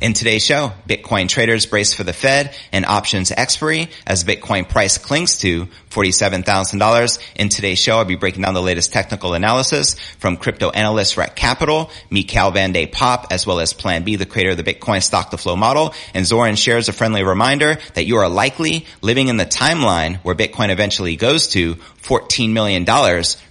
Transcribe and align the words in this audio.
In 0.00 0.14
today's 0.14 0.42
show, 0.42 0.72
Bitcoin 0.88 1.28
traders 1.28 1.66
brace 1.66 1.92
for 1.92 2.04
the 2.04 2.14
Fed 2.14 2.56
and 2.72 2.86
options 2.86 3.30
expiry 3.32 3.90
as 4.06 4.24
Bitcoin 4.24 4.66
price 4.66 4.96
clings 4.96 5.40
to 5.40 5.66
$47,000. 5.90 7.18
In 7.36 7.50
today's 7.50 7.78
show, 7.78 7.98
I'll 7.98 8.06
be 8.06 8.14
breaking 8.14 8.40
down 8.40 8.54
the 8.54 8.62
latest 8.62 8.94
technical 8.94 9.34
analysis 9.34 9.96
from 10.18 10.38
crypto 10.38 10.70
analyst 10.70 11.16
Rekt 11.16 11.34
Capital, 11.34 11.90
Michaël 12.10 12.54
van 12.54 12.72
de 12.72 12.86
Poppe, 12.86 13.26
as 13.30 13.46
well 13.46 13.60
as 13.60 13.74
Plan 13.74 14.02
B, 14.02 14.16
the 14.16 14.24
creator 14.24 14.52
of 14.52 14.56
the 14.56 14.62
Bitcoin 14.62 15.02
stock 15.02 15.32
to 15.32 15.36
flow 15.36 15.54
model. 15.54 15.92
And 16.14 16.24
Zoran 16.24 16.56
shares 16.56 16.88
a 16.88 16.94
friendly 16.94 17.22
reminder 17.22 17.76
that 17.92 18.06
you 18.06 18.16
are 18.16 18.28
likely 18.30 18.86
living 19.02 19.28
in 19.28 19.36
the 19.36 19.44
timeline 19.44 20.16
where 20.20 20.34
Bitcoin 20.34 20.70
eventually 20.70 21.16
goes 21.16 21.48
to 21.48 21.74
$14 21.74 22.52
million 22.52 22.86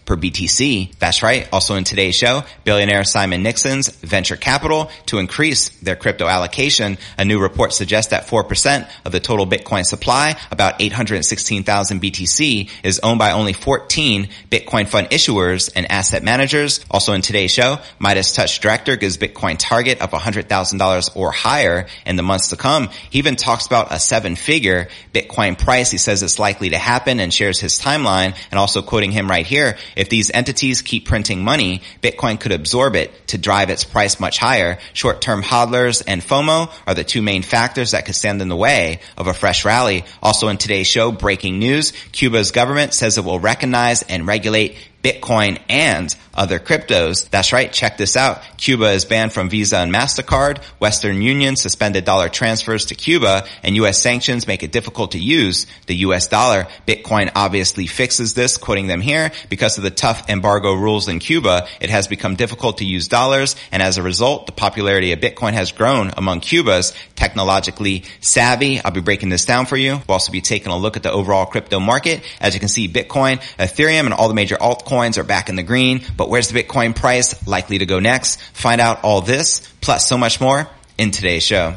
per 0.09 0.17
BTC. 0.17 0.97
That's 0.97 1.21
right. 1.21 1.47
Also 1.53 1.75
in 1.75 1.83
today's 1.83 2.15
show, 2.15 2.43
billionaire 2.63 3.03
Simon 3.03 3.43
Nixon's 3.43 3.89
venture 3.89 4.35
capital 4.35 4.89
to 5.05 5.19
increase 5.19 5.69
their 5.81 5.95
crypto 5.95 6.25
allocation. 6.25 6.97
A 7.19 7.23
new 7.23 7.39
report 7.39 7.73
suggests 7.73 8.09
that 8.09 8.25
4% 8.25 8.89
of 9.05 9.11
the 9.11 9.19
total 9.19 9.45
Bitcoin 9.45 9.85
supply, 9.85 10.35
about 10.49 10.81
816,000 10.81 12.01
BTC, 12.01 12.71
is 12.83 12.99
owned 13.01 13.19
by 13.19 13.33
only 13.33 13.53
14 13.53 14.29
Bitcoin 14.49 14.87
fund 14.87 15.07
issuers 15.11 15.71
and 15.75 15.89
asset 15.91 16.23
managers. 16.23 16.83
Also 16.89 17.13
in 17.13 17.21
today's 17.21 17.51
show, 17.51 17.77
Midas 17.99 18.33
Touch 18.33 18.59
director 18.61 18.95
gives 18.95 19.19
Bitcoin 19.19 19.57
target 19.59 20.01
of 20.01 20.09
$100,000 20.09 21.15
or 21.15 21.31
higher 21.31 21.85
in 22.07 22.15
the 22.15 22.23
months 22.23 22.49
to 22.49 22.55
come. 22.55 22.89
He 23.11 23.19
even 23.19 23.35
talks 23.35 23.67
about 23.67 23.93
a 23.93 23.99
seven 23.99 24.35
figure 24.35 24.87
Bitcoin 25.13 25.55
price. 25.55 25.91
He 25.91 25.99
says 25.99 26.23
it's 26.23 26.39
likely 26.39 26.69
to 26.69 26.79
happen 26.79 27.19
and 27.19 27.31
shares 27.31 27.59
his 27.59 27.77
timeline 27.77 28.35
and 28.49 28.57
also 28.57 28.81
quoting 28.81 29.11
him 29.11 29.29
right 29.29 29.45
here. 29.45 29.77
If 29.99 30.07
these 30.07 30.31
entities 30.31 30.81
keep 30.81 31.05
printing 31.05 31.43
money, 31.43 31.81
Bitcoin 32.01 32.39
could 32.39 32.53
absorb 32.53 32.95
it 32.95 33.11
to 33.27 33.37
drive 33.37 33.69
its 33.69 33.83
price 33.83 34.17
much 34.17 34.37
higher. 34.37 34.77
Short-term 34.93 35.43
hodlers 35.43 36.01
and 36.07 36.21
FOMO 36.21 36.71
are 36.87 36.93
the 36.93 37.03
two 37.03 37.21
main 37.21 37.43
factors 37.43 37.91
that 37.91 38.05
could 38.05 38.15
stand 38.15 38.41
in 38.41 38.47
the 38.47 38.55
way 38.55 39.01
of 39.17 39.27
a 39.27 39.33
fresh 39.33 39.65
rally. 39.65 40.05
Also 40.23 40.47
in 40.47 40.57
today's 40.57 40.87
show, 40.87 41.11
breaking 41.11 41.59
news, 41.59 41.91
Cuba's 42.13 42.51
government 42.51 42.93
says 42.93 43.17
it 43.17 43.25
will 43.25 43.41
recognize 43.41 44.01
and 44.03 44.25
regulate 44.25 44.77
Bitcoin 45.03 45.59
and 45.69 46.13
other 46.33 46.59
cryptos. 46.59 47.29
That's 47.29 47.51
right. 47.51 47.71
Check 47.71 47.97
this 47.97 48.15
out. 48.15 48.41
Cuba 48.57 48.91
is 48.91 49.05
banned 49.05 49.33
from 49.33 49.49
Visa 49.49 49.77
and 49.77 49.93
MasterCard. 49.93 50.63
Western 50.79 51.21
Union 51.21 51.55
suspended 51.55 52.05
dollar 52.05 52.29
transfers 52.29 52.85
to 52.85 52.95
Cuba 52.95 53.45
and 53.63 53.75
U.S. 53.77 54.01
sanctions 54.01 54.47
make 54.47 54.63
it 54.63 54.71
difficult 54.71 55.11
to 55.11 55.19
use 55.19 55.67
the 55.87 55.95
U.S. 55.97 56.27
dollar. 56.27 56.67
Bitcoin 56.87 57.31
obviously 57.35 57.87
fixes 57.87 58.33
this, 58.33 58.57
quoting 58.57 58.87
them 58.87 59.01
here. 59.01 59.31
Because 59.49 59.77
of 59.77 59.83
the 59.83 59.91
tough 59.91 60.29
embargo 60.29 60.73
rules 60.73 61.07
in 61.07 61.19
Cuba, 61.19 61.67
it 61.81 61.89
has 61.89 62.07
become 62.07 62.35
difficult 62.35 62.77
to 62.77 62.85
use 62.85 63.07
dollars. 63.07 63.55
And 63.71 63.81
as 63.81 63.97
a 63.97 64.03
result, 64.03 64.45
the 64.45 64.51
popularity 64.53 65.11
of 65.11 65.19
Bitcoin 65.19 65.53
has 65.53 65.71
grown 65.71 66.11
among 66.15 66.39
Cuba's 66.39 66.93
technologically 67.15 68.05
savvy. 68.21 68.79
I'll 68.79 68.91
be 68.91 69.01
breaking 69.01 69.29
this 69.29 69.45
down 69.45 69.65
for 69.65 69.75
you. 69.75 69.93
We'll 69.93 70.13
also 70.13 70.31
be 70.31 70.41
taking 70.41 70.71
a 70.71 70.77
look 70.77 70.95
at 70.95 71.03
the 71.03 71.11
overall 71.11 71.45
crypto 71.45 71.79
market. 71.79 72.23
As 72.39 72.53
you 72.53 72.59
can 72.59 72.69
see, 72.69 72.87
Bitcoin, 72.87 73.41
Ethereum, 73.57 74.05
and 74.05 74.13
all 74.13 74.27
the 74.29 74.33
major 74.33 74.55
altcoins 74.55 74.88
altcoins 74.89 75.17
are 75.17 75.23
back 75.23 75.49
in 75.49 75.55
the 75.55 75.63
green, 75.63 76.01
but 76.17 76.29
where's 76.29 76.49
the 76.49 76.63
Bitcoin 76.63 76.95
price 76.95 77.47
likely 77.47 77.79
to 77.79 77.85
go 77.85 77.99
next? 77.99 78.41
Find 78.53 78.81
out 78.81 79.03
all 79.03 79.21
this, 79.21 79.61
plus 79.81 80.07
so 80.07 80.17
much 80.17 80.41
more 80.41 80.67
in 80.97 81.11
today's 81.11 81.43
show. 81.43 81.75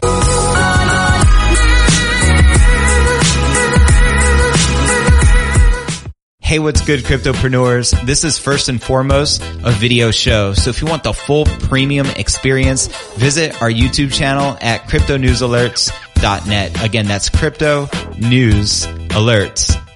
Hey, 6.40 6.58
what's 6.58 6.82
good, 6.82 7.00
cryptopreneurs? 7.00 7.98
This 8.04 8.24
is 8.24 8.38
first 8.38 8.68
and 8.68 8.82
foremost 8.82 9.42
a 9.42 9.70
video 9.70 10.10
show. 10.10 10.52
So 10.52 10.68
if 10.68 10.82
you 10.82 10.86
want 10.86 11.02
the 11.02 11.14
full 11.14 11.46
premium 11.46 12.06
experience, 12.08 12.88
visit 13.14 13.62
our 13.62 13.70
YouTube 13.70 14.12
channel 14.12 14.58
at 14.60 14.82
cryptonewsalerts.net. 14.82 16.84
Again, 16.84 17.06
that's 17.06 17.30
crypto 17.30 17.88
news 18.18 18.84
alerts 18.84 19.81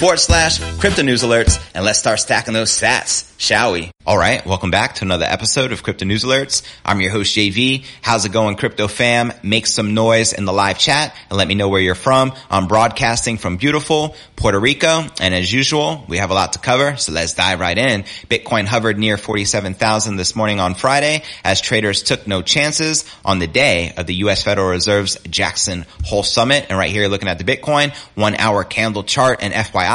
forward 0.00 0.18
slash 0.18 0.58
crypto 0.78 1.02
news 1.02 1.22
alerts. 1.22 1.62
And 1.74 1.84
let's 1.84 1.98
start 1.98 2.20
stacking 2.20 2.54
those 2.54 2.70
sats, 2.70 3.38
shall 3.38 3.72
we? 3.72 3.90
All 4.06 4.16
right. 4.16 4.44
Welcome 4.46 4.70
back 4.70 4.94
to 4.94 5.04
another 5.04 5.26
episode 5.26 5.72
of 5.72 5.82
Crypto 5.82 6.06
News 6.06 6.24
Alerts. 6.24 6.62
I'm 6.86 7.02
your 7.02 7.12
host, 7.12 7.36
JV. 7.36 7.84
How's 8.00 8.24
it 8.24 8.32
going, 8.32 8.56
crypto 8.56 8.88
fam? 8.88 9.30
Make 9.42 9.66
some 9.66 9.92
noise 9.92 10.32
in 10.32 10.46
the 10.46 10.54
live 10.54 10.78
chat 10.78 11.14
and 11.28 11.36
let 11.36 11.46
me 11.46 11.54
know 11.54 11.68
where 11.68 11.82
you're 11.82 11.94
from. 11.94 12.32
I'm 12.50 12.66
broadcasting 12.66 13.36
from 13.36 13.58
beautiful 13.58 14.16
Puerto 14.36 14.58
Rico. 14.58 15.04
And 15.20 15.34
as 15.34 15.52
usual, 15.52 16.06
we 16.08 16.16
have 16.16 16.30
a 16.30 16.34
lot 16.34 16.54
to 16.54 16.58
cover. 16.58 16.96
So 16.96 17.12
let's 17.12 17.34
dive 17.34 17.60
right 17.60 17.76
in. 17.76 18.04
Bitcoin 18.28 18.64
hovered 18.64 18.98
near 18.98 19.18
47,000 19.18 20.16
this 20.16 20.34
morning 20.34 20.60
on 20.60 20.74
Friday 20.74 21.22
as 21.44 21.60
traders 21.60 22.02
took 22.02 22.26
no 22.26 22.40
chances 22.40 23.04
on 23.22 23.38
the 23.38 23.46
day 23.46 23.92
of 23.98 24.06
the 24.06 24.14
U.S. 24.14 24.42
Federal 24.42 24.70
Reserve's 24.70 25.18
Jackson 25.28 25.84
Hole 26.04 26.22
Summit. 26.22 26.66
And 26.70 26.78
right 26.78 26.90
here, 26.90 27.06
looking 27.06 27.28
at 27.28 27.38
the 27.38 27.44
Bitcoin 27.44 27.94
one 28.14 28.34
hour 28.36 28.64
candle 28.64 29.04
chart 29.04 29.40
and 29.42 29.52
FYI, 29.52 29.89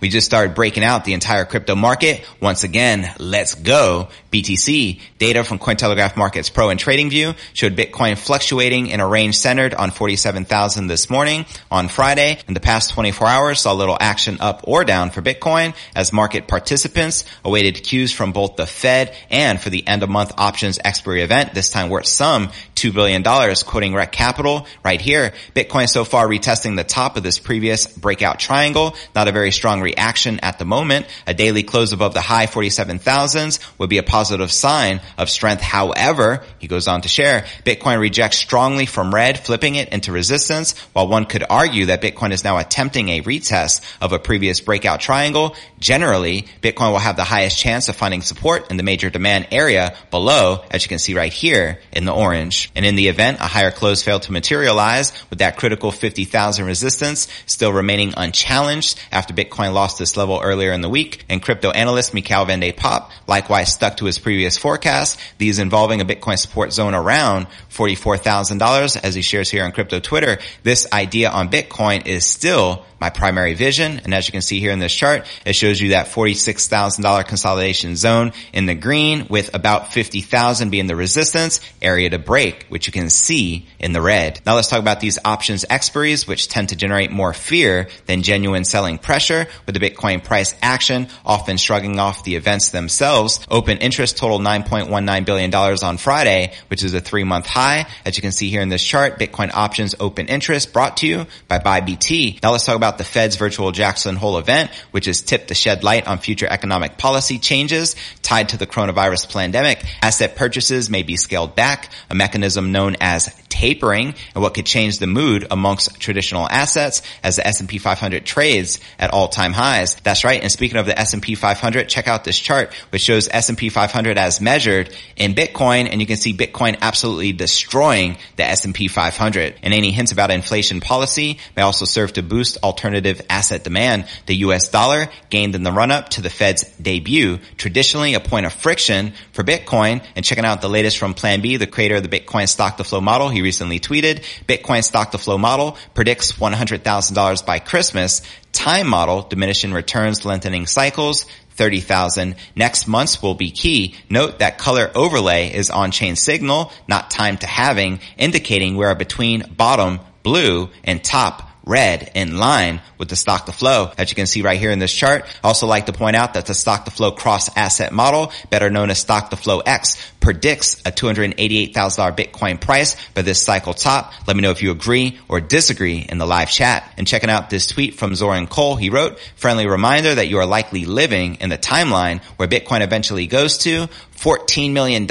we 0.00 0.08
just 0.08 0.26
started 0.26 0.54
breaking 0.54 0.84
out 0.84 1.04
the 1.04 1.14
entire 1.14 1.44
crypto 1.44 1.74
market. 1.74 2.24
Once 2.40 2.64
again, 2.64 3.14
let's 3.18 3.54
go. 3.54 4.08
BTC 4.30 5.00
data 5.18 5.42
from 5.42 5.58
Cointelegraph 5.58 6.16
Markets 6.16 6.50
Pro 6.50 6.68
and 6.68 6.78
TradingView 6.78 7.34
showed 7.54 7.74
Bitcoin 7.74 8.18
fluctuating 8.18 8.88
in 8.88 9.00
a 9.00 9.08
range 9.08 9.38
centered 9.38 9.72
on 9.72 9.90
47,000 9.90 10.86
this 10.86 11.08
morning 11.08 11.46
on 11.70 11.88
Friday. 11.88 12.38
In 12.46 12.52
the 12.52 12.60
past 12.60 12.90
24 12.90 13.26
hours, 13.26 13.60
saw 13.60 13.72
little 13.72 13.96
action 13.98 14.36
up 14.40 14.60
or 14.64 14.84
down 14.84 15.10
for 15.10 15.22
Bitcoin 15.22 15.74
as 15.96 16.12
market 16.12 16.46
participants 16.46 17.24
awaited 17.42 17.82
cues 17.82 18.12
from 18.12 18.32
both 18.32 18.56
the 18.56 18.66
Fed 18.66 19.14
and 19.30 19.58
for 19.58 19.70
the 19.70 19.86
end 19.86 20.02
of 20.02 20.10
month 20.10 20.32
options 20.36 20.78
expiry 20.84 21.22
event. 21.22 21.54
This 21.54 21.70
time 21.70 21.88
worth 21.88 22.06
some 22.06 22.50
$2 22.78 22.94
billion, 22.94 23.22
quoting 23.22 23.92
Rekt 23.92 24.12
Capital 24.12 24.66
right 24.84 25.00
here. 25.00 25.32
Bitcoin 25.54 25.88
so 25.88 26.04
far 26.04 26.28
retesting 26.28 26.76
the 26.76 26.84
top 26.84 27.16
of 27.16 27.24
this 27.24 27.38
previous 27.38 27.86
breakout 27.86 28.38
triangle. 28.38 28.94
Not 29.14 29.26
a 29.26 29.32
very 29.32 29.50
strong 29.50 29.80
reaction 29.80 30.38
at 30.40 30.58
the 30.60 30.64
moment. 30.64 31.06
A 31.26 31.34
daily 31.34 31.64
close 31.64 31.92
above 31.92 32.14
the 32.14 32.20
high 32.20 32.46
47,000s 32.46 33.58
would 33.78 33.90
be 33.90 33.98
a 33.98 34.04
positive 34.04 34.52
sign 34.52 35.00
of 35.16 35.28
strength. 35.28 35.60
However, 35.60 36.44
he 36.60 36.68
goes 36.68 36.86
on 36.86 37.02
to 37.02 37.08
share, 37.08 37.46
Bitcoin 37.64 37.98
rejects 37.98 38.36
strongly 38.36 38.86
from 38.86 39.12
red, 39.12 39.40
flipping 39.40 39.74
it 39.74 39.88
into 39.88 40.12
resistance. 40.12 40.78
While 40.92 41.08
one 41.08 41.24
could 41.24 41.44
argue 41.50 41.86
that 41.86 42.00
Bitcoin 42.00 42.30
is 42.30 42.44
now 42.44 42.58
attempting 42.58 43.08
a 43.08 43.22
retest 43.22 43.82
of 44.00 44.12
a 44.12 44.18
previous 44.18 44.60
breakout 44.60 45.00
triangle, 45.00 45.56
generally, 45.80 46.46
Bitcoin 46.62 46.92
will 46.92 46.98
have 46.98 47.16
the 47.16 47.24
highest 47.24 47.58
chance 47.58 47.88
of 47.88 47.96
finding 47.96 48.22
support 48.22 48.70
in 48.70 48.76
the 48.76 48.82
major 48.84 49.10
demand 49.10 49.48
area 49.50 49.96
below, 50.10 50.64
as 50.70 50.84
you 50.84 50.88
can 50.88 50.98
see 50.98 51.14
right 51.14 51.32
here 51.32 51.80
in 51.92 52.04
the 52.04 52.12
orange. 52.12 52.67
And 52.74 52.84
in 52.84 52.94
the 52.94 53.08
event 53.08 53.38
a 53.40 53.44
higher 53.44 53.70
close 53.70 54.02
failed 54.02 54.22
to 54.22 54.32
materialize 54.32 55.12
with 55.30 55.40
that 55.40 55.56
critical 55.56 55.90
50,000 55.90 56.64
resistance 56.64 57.28
still 57.46 57.72
remaining 57.72 58.14
unchallenged 58.16 58.98
after 59.10 59.34
Bitcoin 59.34 59.72
lost 59.74 59.98
this 59.98 60.16
level 60.16 60.40
earlier 60.42 60.72
in 60.72 60.80
the 60.80 60.88
week. 60.88 61.24
And 61.28 61.42
crypto 61.42 61.70
analyst 61.70 62.12
Michaël 62.12 62.46
van 62.46 62.60
de 62.60 62.72
Poppe 62.72 63.12
likewise 63.26 63.72
stuck 63.72 63.96
to 63.98 64.04
his 64.04 64.18
previous 64.18 64.56
forecast, 64.56 65.18
these 65.38 65.58
involving 65.58 66.00
a 66.00 66.04
Bitcoin 66.04 66.38
support 66.38 66.72
zone 66.72 66.94
around 66.94 67.46
$44,000 67.70 69.00
as 69.02 69.14
he 69.14 69.22
shares 69.22 69.50
here 69.50 69.64
on 69.64 69.72
crypto 69.72 70.00
Twitter. 70.00 70.38
This 70.62 70.86
idea 70.92 71.30
on 71.30 71.50
Bitcoin 71.50 72.06
is 72.06 72.24
still 72.24 72.84
my 73.00 73.10
primary 73.10 73.54
vision. 73.54 74.00
And 74.04 74.14
as 74.14 74.26
you 74.26 74.32
can 74.32 74.42
see 74.42 74.60
here 74.60 74.72
in 74.72 74.78
this 74.78 74.94
chart, 74.94 75.26
it 75.44 75.54
shows 75.54 75.80
you 75.80 75.90
that 75.90 76.08
$46,000 76.08 77.26
consolidation 77.26 77.96
zone 77.96 78.32
in 78.52 78.66
the 78.66 78.74
green 78.74 79.26
with 79.28 79.54
about 79.54 79.92
50,000 79.92 80.70
being 80.70 80.86
the 80.86 80.96
resistance 80.96 81.60
area 81.80 82.10
to 82.10 82.18
break 82.18 82.57
break, 82.58 82.70
which 82.70 82.86
you 82.86 82.92
can 82.92 83.10
see 83.10 83.66
in 83.78 83.92
the 83.92 84.00
red. 84.00 84.40
Now 84.46 84.54
let's 84.54 84.68
talk 84.68 84.80
about 84.80 85.00
these 85.00 85.18
options 85.24 85.64
expiries, 85.64 86.26
which 86.26 86.48
tend 86.48 86.70
to 86.70 86.76
generate 86.76 87.10
more 87.10 87.32
fear 87.32 87.88
than 88.06 88.22
genuine 88.22 88.64
selling 88.64 88.98
pressure 88.98 89.46
with 89.66 89.74
the 89.74 89.80
Bitcoin 89.80 90.22
price 90.22 90.54
action, 90.62 91.08
often 91.24 91.56
shrugging 91.56 91.98
off 91.98 92.24
the 92.24 92.36
events 92.36 92.70
themselves. 92.70 93.40
Open 93.50 93.78
interest 93.78 94.16
total 94.16 94.38
$9.19 94.38 95.24
billion 95.24 95.54
on 95.54 95.98
Friday, 95.98 96.52
which 96.68 96.82
is 96.82 96.94
a 96.94 97.00
three 97.00 97.24
month 97.24 97.46
high. 97.46 97.86
As 98.04 98.16
you 98.16 98.22
can 98.22 98.32
see 98.32 98.50
here 98.50 98.62
in 98.62 98.68
this 98.68 98.84
chart, 98.84 99.18
Bitcoin 99.18 99.50
options 99.52 99.94
open 100.00 100.26
interest 100.28 100.72
brought 100.72 100.98
to 100.98 101.06
you 101.06 101.26
by 101.48 101.58
Bybt. 101.58 102.42
Now 102.42 102.52
let's 102.52 102.64
talk 102.64 102.76
about 102.76 102.98
the 102.98 103.04
Fed's 103.04 103.36
virtual 103.36 103.72
Jackson 103.72 104.16
Hole 104.16 104.38
event, 104.38 104.70
which 104.90 105.08
is 105.08 105.22
tipped 105.22 105.48
to 105.48 105.54
shed 105.54 105.84
light 105.84 106.06
on 106.06 106.18
future 106.18 106.46
economic 106.48 106.98
policy 106.98 107.38
changes 107.38 107.96
tied 108.22 108.50
to 108.50 108.56
the 108.56 108.66
coronavirus 108.66 109.32
pandemic. 109.32 109.84
Asset 110.02 110.36
purchases 110.36 110.90
may 110.90 111.02
be 111.02 111.16
scaled 111.16 111.54
back, 111.54 111.90
a 112.10 112.14
mechanism 112.14 112.47
known 112.72 112.96
as 113.00 113.28
tapering 113.58 114.14
and 114.34 114.42
what 114.42 114.54
could 114.54 114.66
change 114.66 115.00
the 115.00 115.06
mood 115.08 115.44
amongst 115.50 115.98
traditional 115.98 116.48
assets 116.48 117.02
as 117.24 117.36
the 117.36 117.46
S&P 117.46 117.78
500 117.78 118.24
trades 118.24 118.78
at 119.00 119.12
all-time 119.12 119.52
highs. 119.52 119.96
That's 119.96 120.22
right. 120.22 120.40
And 120.40 120.52
speaking 120.52 120.78
of 120.78 120.86
the 120.86 120.96
S&P 120.96 121.34
500, 121.34 121.88
check 121.88 122.06
out 122.06 122.22
this 122.22 122.38
chart 122.38 122.72
which 122.90 123.02
shows 123.02 123.28
S&P 123.28 123.68
500 123.68 124.16
as 124.16 124.40
measured 124.40 124.94
in 125.16 125.34
Bitcoin 125.34 125.88
and 125.90 126.00
you 126.00 126.06
can 126.06 126.16
see 126.16 126.32
Bitcoin 126.32 126.78
absolutely 126.80 127.32
destroying 127.32 128.18
the 128.36 128.44
S&P 128.44 128.86
500. 128.86 129.56
And 129.64 129.74
any 129.74 129.90
hints 129.90 130.12
about 130.12 130.30
inflation 130.30 130.80
policy 130.80 131.38
may 131.56 131.62
also 131.62 131.84
serve 131.84 132.12
to 132.12 132.22
boost 132.22 132.58
alternative 132.62 133.20
asset 133.28 133.64
demand. 133.64 134.06
The 134.26 134.36
US 134.36 134.68
dollar 134.68 135.08
gained 135.30 135.56
in 135.56 135.64
the 135.64 135.72
run 135.72 135.90
up 135.90 136.10
to 136.10 136.22
the 136.22 136.30
Fed's 136.30 136.62
debut, 136.76 137.40
traditionally 137.56 138.14
a 138.14 138.20
point 138.20 138.46
of 138.46 138.52
friction 138.52 139.14
for 139.32 139.42
Bitcoin 139.42 140.04
and 140.14 140.24
checking 140.24 140.44
out 140.44 140.60
the 140.60 140.68
latest 140.68 140.96
from 140.96 141.14
Plan 141.14 141.40
B, 141.40 141.56
the 141.56 141.66
creator 141.66 141.96
of 141.96 142.08
the 142.08 142.20
Bitcoin 142.20 142.48
stock 142.48 142.76
to 142.76 142.84
flow 142.84 143.00
model. 143.00 143.28
He 143.28 143.47
recently 143.48 143.80
tweeted, 143.80 144.24
Bitcoin 144.46 144.84
stock 144.84 145.12
to 145.12 145.18
flow 145.18 145.38
model 145.38 145.78
predicts 145.94 146.32
$100,000 146.32 147.46
by 147.46 147.58
Christmas. 147.58 148.20
Time 148.52 148.86
model, 148.86 149.22
diminishing 149.22 149.72
returns, 149.72 150.26
lengthening 150.26 150.66
cycles, 150.66 151.24
30,000. 151.52 152.36
Next 152.54 152.86
months 152.86 153.22
will 153.22 153.34
be 153.34 153.50
key. 153.50 153.94
Note 154.10 154.40
that 154.40 154.58
color 154.58 154.90
overlay 154.94 155.50
is 155.54 155.70
on-chain 155.70 156.14
signal, 156.16 156.70
not 156.86 157.10
time 157.10 157.38
to 157.38 157.46
halving, 157.46 158.00
indicating 158.18 158.76
we 158.76 158.84
are 158.84 158.94
between 158.94 159.54
bottom 159.56 160.00
blue 160.22 160.68
and 160.84 161.02
top 161.02 161.47
red 161.68 162.10
in 162.14 162.38
line 162.38 162.80
with 162.96 163.08
the 163.08 163.16
stock 163.16 163.46
to 163.46 163.52
flow 163.52 163.92
as 163.98 164.10
you 164.10 164.16
can 164.16 164.26
see 164.26 164.42
right 164.42 164.58
here 164.58 164.70
in 164.70 164.78
this 164.78 164.92
chart. 164.92 165.24
I 165.44 165.48
also 165.48 165.66
like 165.66 165.86
to 165.86 165.92
point 165.92 166.16
out 166.16 166.34
that 166.34 166.46
the 166.46 166.54
stock 166.54 166.86
to 166.86 166.90
flow 166.90 167.12
cross 167.12 167.54
asset 167.56 167.92
model, 167.92 168.32
better 168.50 168.70
known 168.70 168.90
as 168.90 168.98
stock 168.98 169.30
to 169.30 169.36
flow 169.36 169.60
X, 169.60 169.96
predicts 170.20 170.80
a 170.80 170.90
$288,000 170.90 171.72
Bitcoin 172.16 172.60
price 172.60 172.96
by 173.10 173.22
this 173.22 173.42
cycle 173.42 173.74
top. 173.74 174.12
Let 174.26 174.36
me 174.36 174.42
know 174.42 174.50
if 174.50 174.62
you 174.62 174.70
agree 174.70 175.18
or 175.28 175.40
disagree 175.40 176.04
in 176.08 176.18
the 176.18 176.26
live 176.26 176.50
chat. 176.50 176.92
And 176.96 177.06
checking 177.06 177.30
out 177.30 177.50
this 177.50 177.66
tweet 177.68 177.94
from 177.94 178.14
Zoran 178.14 178.46
Kole, 178.46 178.76
he 178.76 178.90
wrote, 178.90 179.18
friendly 179.36 179.66
reminder 179.66 180.14
that 180.14 180.28
you 180.28 180.38
are 180.38 180.46
likely 180.46 180.86
living 180.86 181.36
in 181.36 181.50
the 181.50 181.58
timeline 181.58 182.22
where 182.36 182.48
Bitcoin 182.48 182.80
eventually 182.80 183.26
goes 183.26 183.58
to 183.58 183.88
$14 184.16 184.72
million 184.72 185.06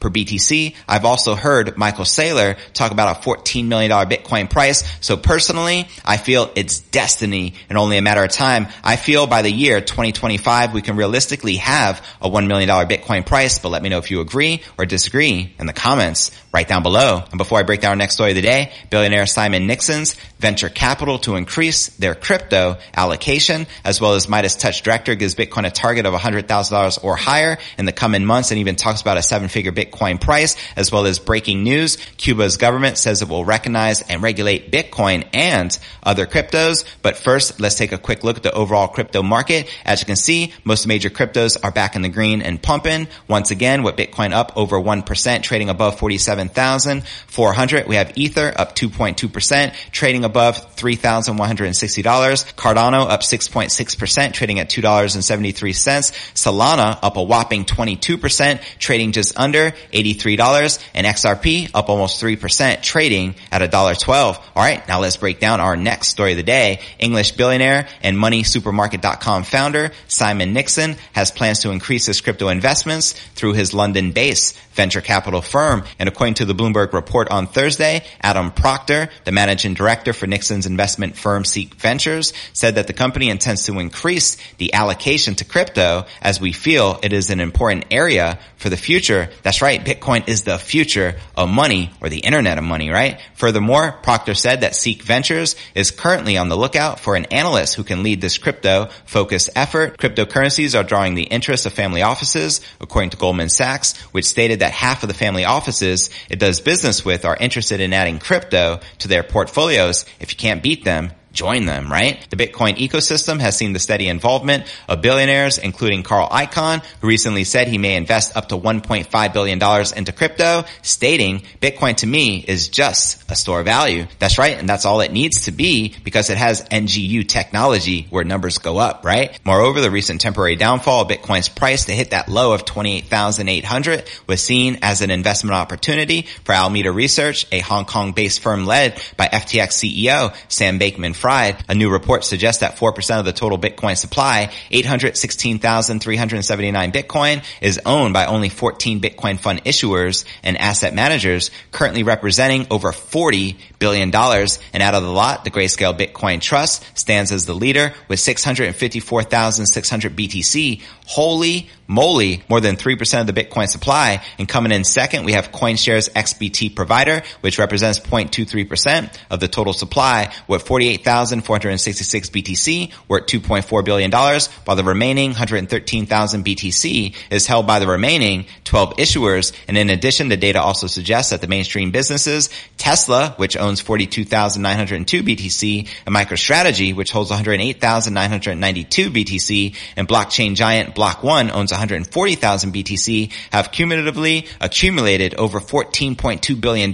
per 0.00 0.10
BTC. 0.10 0.74
I've 0.86 1.04
also 1.04 1.34
heard 1.34 1.76
Michael 1.76 2.04
Saylor 2.04 2.56
talk 2.72 2.92
about 2.92 3.16
a 3.16 3.28
$14 3.28 3.66
million 3.66 3.90
Bitcoin 3.90 4.48
price. 4.50 4.84
So 5.00 5.16
personally, 5.16 5.88
I 6.04 6.16
feel 6.16 6.50
it's 6.54 6.80
destiny 6.80 7.54
and 7.68 7.78
only 7.78 7.98
a 7.98 8.02
matter 8.02 8.22
of 8.22 8.30
time. 8.30 8.68
I 8.84 8.96
feel 8.96 9.26
by 9.26 9.42
the 9.42 9.50
year 9.50 9.80
2025, 9.80 10.72
we 10.72 10.82
can 10.82 10.96
realistically 10.96 11.56
have 11.56 12.04
a 12.20 12.28
$1 12.28 12.46
million 12.46 12.68
Bitcoin 12.68 13.26
price, 13.26 13.58
but 13.58 13.70
let 13.70 13.82
me 13.82 13.88
know 13.88 13.98
if 13.98 14.10
you 14.10 14.20
agree 14.20 14.62
or 14.78 14.86
disagree 14.86 15.54
in 15.58 15.66
the 15.66 15.72
comments 15.72 16.30
right 16.52 16.66
down 16.66 16.82
below. 16.82 17.22
And 17.30 17.38
before 17.38 17.58
I 17.58 17.62
break 17.62 17.80
down 17.80 17.90
our 17.90 17.96
next 17.96 18.14
story 18.14 18.30
of 18.30 18.36
the 18.36 18.42
day, 18.42 18.72
billionaire 18.90 19.26
Simon 19.26 19.66
Nixon's 19.66 20.14
venture 20.38 20.68
capital 20.68 21.18
to 21.20 21.36
increase 21.36 21.88
their 21.96 22.14
crypto 22.14 22.78
allocation, 22.94 23.66
as 23.84 24.00
well 24.00 24.14
as 24.14 24.28
Midas 24.28 24.56
Touch 24.56 24.82
director 24.82 25.14
gives 25.14 25.34
Bitcoin 25.34 25.66
a 25.66 25.70
target 25.70 26.06
of 26.06 26.14
$100,000 26.14 27.04
or 27.04 27.16
higher 27.16 27.58
in 27.76 27.84
the 27.84 27.92
coming 27.92 28.24
months 28.24 28.50
and 28.50 28.60
even 28.60 28.76
talks 28.76 29.00
about 29.00 29.18
a 29.18 29.22
seven 29.22 29.48
figure 29.48 29.72
Bitcoin 29.72 29.87
price, 29.90 30.56
as 30.76 30.92
well 30.92 31.06
as 31.06 31.18
breaking 31.18 31.62
news. 31.62 31.96
Cuba's 32.16 32.56
government 32.56 32.98
says 32.98 33.22
it 33.22 33.28
will 33.28 33.44
recognize 33.44 34.02
and 34.02 34.22
regulate 34.22 34.70
Bitcoin 34.70 35.26
and 35.32 35.78
other 36.02 36.26
cryptos. 36.26 36.84
But 37.02 37.16
first, 37.16 37.60
let's 37.60 37.76
take 37.76 37.92
a 37.92 37.98
quick 37.98 38.24
look 38.24 38.36
at 38.36 38.42
the 38.42 38.52
overall 38.52 38.88
crypto 38.88 39.22
market. 39.22 39.68
As 39.84 40.00
you 40.00 40.06
can 40.06 40.16
see, 40.16 40.52
most 40.64 40.86
major 40.86 41.10
cryptos 41.10 41.56
are 41.62 41.70
back 41.70 41.96
in 41.96 42.02
the 42.02 42.08
green 42.08 42.42
and 42.42 42.62
pumping. 42.62 43.08
Once 43.28 43.50
again, 43.50 43.82
with 43.82 43.96
Bitcoin 43.96 44.32
up 44.32 44.52
over 44.56 44.78
1%, 44.78 45.42
trading 45.42 45.68
above 45.68 45.98
47,400. 45.98 47.86
We 47.86 47.96
have 47.96 48.16
Ether 48.16 48.52
up 48.56 48.74
2.2%, 48.74 49.74
trading 49.92 50.24
above 50.24 50.76
$3,160. 50.76 52.54
Cardano 52.54 53.08
up 53.08 53.20
6.6%, 53.20 54.32
trading 54.32 54.58
at 54.60 54.70
$2.73. 54.70 56.12
Solana 56.34 56.98
up 57.02 57.16
a 57.16 57.22
whopping 57.22 57.64
22%, 57.64 58.60
trading 58.78 59.12
just 59.12 59.38
under 59.38 59.72
$83. 59.92 60.88
And 60.94 61.06
XRP 61.06 61.70
up 61.74 61.88
almost 61.88 62.22
3%, 62.22 62.82
trading 62.82 63.34
at 63.50 63.62
$1.12. 63.62 64.36
Alright, 64.56 64.88
now 64.88 65.00
let's 65.00 65.16
break 65.16 65.40
down 65.40 65.60
our 65.60 65.76
next 65.76 66.08
story 66.08 66.32
of 66.32 66.36
the 66.36 66.42
day. 66.42 66.80
English 66.98 67.32
billionaire 67.32 67.88
and 68.02 68.16
moneysupermarket.com 68.16 69.44
founder 69.44 69.90
Simon 70.06 70.52
Nixon 70.52 70.96
has 71.12 71.30
plans 71.30 71.60
to 71.60 71.70
increase 71.70 72.06
his 72.06 72.20
crypto 72.20 72.48
investments 72.48 73.12
through 73.34 73.54
his 73.54 73.74
London-based 73.74 74.56
venture 74.78 75.00
capital 75.00 75.42
firm. 75.42 75.82
And 75.98 76.08
according 76.08 76.34
to 76.34 76.44
the 76.44 76.54
Bloomberg 76.54 76.92
report 76.92 77.28
on 77.30 77.48
Thursday, 77.48 78.04
Adam 78.20 78.52
Proctor, 78.52 79.08
the 79.24 79.32
managing 79.32 79.74
director 79.74 80.12
for 80.12 80.28
Nixon's 80.28 80.66
investment 80.66 81.16
firm 81.16 81.44
Seek 81.44 81.74
Ventures, 81.74 82.32
said 82.52 82.76
that 82.76 82.86
the 82.86 82.92
company 82.92 83.28
intends 83.28 83.64
to 83.66 83.80
increase 83.80 84.36
the 84.58 84.74
allocation 84.74 85.34
to 85.34 85.44
crypto 85.44 86.06
as 86.22 86.40
we 86.40 86.52
feel 86.52 87.00
it 87.02 87.12
is 87.12 87.30
an 87.30 87.40
important 87.40 87.86
area 87.90 88.38
for 88.56 88.70
the 88.70 88.76
future. 88.76 89.28
That's 89.42 89.62
right. 89.62 89.84
Bitcoin 89.84 90.28
is 90.28 90.44
the 90.44 90.58
future 90.58 91.16
of 91.36 91.48
money 91.48 91.90
or 92.00 92.08
the 92.08 92.20
internet 92.20 92.56
of 92.56 92.62
money, 92.62 92.90
right? 92.90 93.20
Furthermore, 93.34 93.98
Proctor 94.04 94.34
said 94.34 94.60
that 94.60 94.76
Seek 94.76 95.02
Ventures 95.02 95.56
is 95.74 95.90
currently 95.90 96.36
on 96.36 96.48
the 96.48 96.56
lookout 96.56 97.00
for 97.00 97.16
an 97.16 97.24
analyst 97.32 97.74
who 97.74 97.82
can 97.82 98.04
lead 98.04 98.20
this 98.20 98.38
crypto 98.38 98.90
focused 99.06 99.50
effort. 99.56 99.98
Cryptocurrencies 99.98 100.78
are 100.78 100.84
drawing 100.84 101.16
the 101.16 101.24
interest 101.24 101.66
of 101.66 101.72
family 101.72 102.02
offices, 102.02 102.60
according 102.80 103.10
to 103.10 103.16
Goldman 103.16 103.48
Sachs, 103.48 103.96
which 104.12 104.24
stated 104.24 104.60
that 104.60 104.67
half 104.72 105.02
of 105.02 105.08
the 105.08 105.14
family 105.14 105.44
offices 105.44 106.10
it 106.28 106.38
does 106.38 106.60
business 106.60 107.04
with 107.04 107.24
are 107.24 107.36
interested 107.36 107.80
in 107.80 107.92
adding 107.92 108.18
crypto 108.18 108.80
to 108.98 109.08
their 109.08 109.22
portfolios. 109.22 110.04
If 110.20 110.32
you 110.32 110.36
can't 110.36 110.62
beat 110.62 110.84
them, 110.84 111.12
join 111.32 111.66
them, 111.66 111.90
right? 111.90 112.26
The 112.30 112.36
Bitcoin 112.36 112.76
ecosystem 112.76 113.40
has 113.40 113.56
seen 113.56 113.72
the 113.72 113.78
steady 113.78 114.08
involvement 114.08 114.64
of 114.88 115.02
billionaires, 115.02 115.58
including 115.58 116.02
Carl 116.02 116.28
Icahn, 116.28 116.84
who 117.00 117.08
recently 117.08 117.44
said 117.44 117.68
he 117.68 117.78
may 117.78 117.96
invest 117.96 118.36
up 118.36 118.48
to 118.48 118.56
$1.5 118.56 119.32
billion 119.32 119.62
into 119.96 120.12
crypto, 120.12 120.64
stating, 120.82 121.42
Bitcoin 121.60 121.96
to 121.96 122.06
me 122.06 122.44
is 122.46 122.68
just 122.68 123.30
a 123.30 123.36
store 123.36 123.60
of 123.60 123.66
value. 123.66 124.06
That's 124.18 124.38
right. 124.38 124.58
And 124.58 124.68
that's 124.68 124.84
all 124.84 125.00
it 125.00 125.12
needs 125.12 125.42
to 125.42 125.52
be 125.52 125.94
because 126.02 126.30
it 126.30 126.38
has 126.38 126.64
NGU 126.64 127.28
technology 127.28 128.06
where 128.10 128.24
numbers 128.24 128.58
go 128.58 128.78
up, 128.78 129.04
right? 129.04 129.38
Moreover, 129.44 129.80
the 129.80 129.90
recent 129.90 130.20
temporary 130.20 130.56
downfall 130.56 131.02
of 131.02 131.08
Bitcoin's 131.08 131.48
price 131.48 131.84
to 131.86 131.92
hit 131.92 132.10
that 132.10 132.28
low 132.28 132.52
of 132.52 132.64
28,800 132.64 134.08
was 134.26 134.42
seen 134.42 134.78
as 134.82 135.02
an 135.02 135.10
investment 135.10 135.54
opportunity 135.54 136.22
for 136.44 136.52
Alameda 136.52 136.90
Research, 136.90 137.46
a 137.52 137.60
Hong 137.60 137.84
Kong 137.84 138.12
based 138.12 138.40
firm 138.40 138.66
led 138.66 139.00
by 139.16 139.26
FTX 139.26 139.68
CEO 139.68 140.34
Sam 140.48 140.78
Fried. 141.14 141.27
A 141.28 141.74
new 141.74 141.90
report 141.90 142.24
suggests 142.24 142.60
that 142.60 142.76
4% 142.76 143.18
of 143.18 143.26
the 143.26 143.34
total 143.34 143.58
Bitcoin 143.58 143.98
supply, 143.98 144.50
816,379 144.70 146.92
Bitcoin, 146.92 147.44
is 147.60 147.78
owned 147.84 148.14
by 148.14 148.24
only 148.26 148.48
14 148.48 149.00
Bitcoin 149.00 149.38
fund 149.38 149.62
issuers 149.64 150.24
and 150.42 150.56
asset 150.56 150.94
managers, 150.94 151.50
currently 151.70 152.02
representing 152.02 152.66
over 152.70 152.92
$40 152.92 153.56
billion. 153.78 154.10
And 154.14 154.82
out 154.82 154.94
of 154.94 155.02
the 155.02 155.12
lot, 155.12 155.44
the 155.44 155.50
Grayscale 155.50 155.98
Bitcoin 155.98 156.40
Trust 156.40 156.82
stands 156.98 157.30
as 157.30 157.44
the 157.44 157.54
leader 157.54 157.92
with 158.08 158.20
654,600 158.20 160.16
BTC. 160.16 160.80
Holy 161.06 161.68
moly, 161.88 162.44
more 162.48 162.60
than 162.60 162.76
3% 162.76 163.20
of 163.20 163.26
the 163.26 163.32
Bitcoin 163.32 163.66
supply. 163.66 164.22
And 164.38 164.48
coming 164.48 164.70
in 164.72 164.84
second, 164.84 165.24
we 165.24 165.32
have 165.32 165.50
CoinShares 165.50 166.08
XBT 166.10 166.76
provider, 166.76 167.22
which 167.40 167.58
represents 167.58 167.98
0.23% 167.98 169.18
of 169.30 169.40
the 169.40 169.48
total 169.48 169.72
supply 169.72 170.32
with 170.46 170.62
48,000 170.62 171.07
48,466 171.08 172.30
BTC 172.30 172.92
worth 173.08 173.26
$2.4 173.26 173.84
billion, 173.84 174.10
while 174.10 174.76
the 174.76 174.84
remaining 174.84 175.30
113,000 175.30 176.44
BTC 176.44 177.14
is 177.30 177.46
held 177.46 177.66
by 177.66 177.78
the 177.78 177.86
remaining 177.86 178.44
12 178.64 178.96
issuers. 178.96 179.52
And 179.66 179.78
in 179.78 179.88
addition, 179.88 180.28
the 180.28 180.36
data 180.36 180.60
also 180.60 180.86
suggests 180.86 181.30
that 181.30 181.40
the 181.40 181.46
mainstream 181.46 181.90
businesses, 181.90 182.50
Tesla, 182.76 183.34
which 183.38 183.56
owns 183.56 183.80
42,902 183.80 185.22
BTC, 185.22 185.88
and 186.04 186.14
MicroStrategy, 186.14 186.94
which 186.94 187.10
holds 187.10 187.30
108,992 187.30 189.10
BTC, 189.10 189.76
and 189.96 190.06
blockchain 190.06 190.54
giant 190.54 190.94
Block 190.94 191.22
One 191.22 191.50
owns 191.50 191.70
140,000 191.70 192.74
BTC, 192.74 193.32
have 193.50 193.72
cumulatively 193.72 194.46
accumulated 194.60 195.34
over 195.34 195.60
$14.2 195.60 196.60
billion 196.60 196.92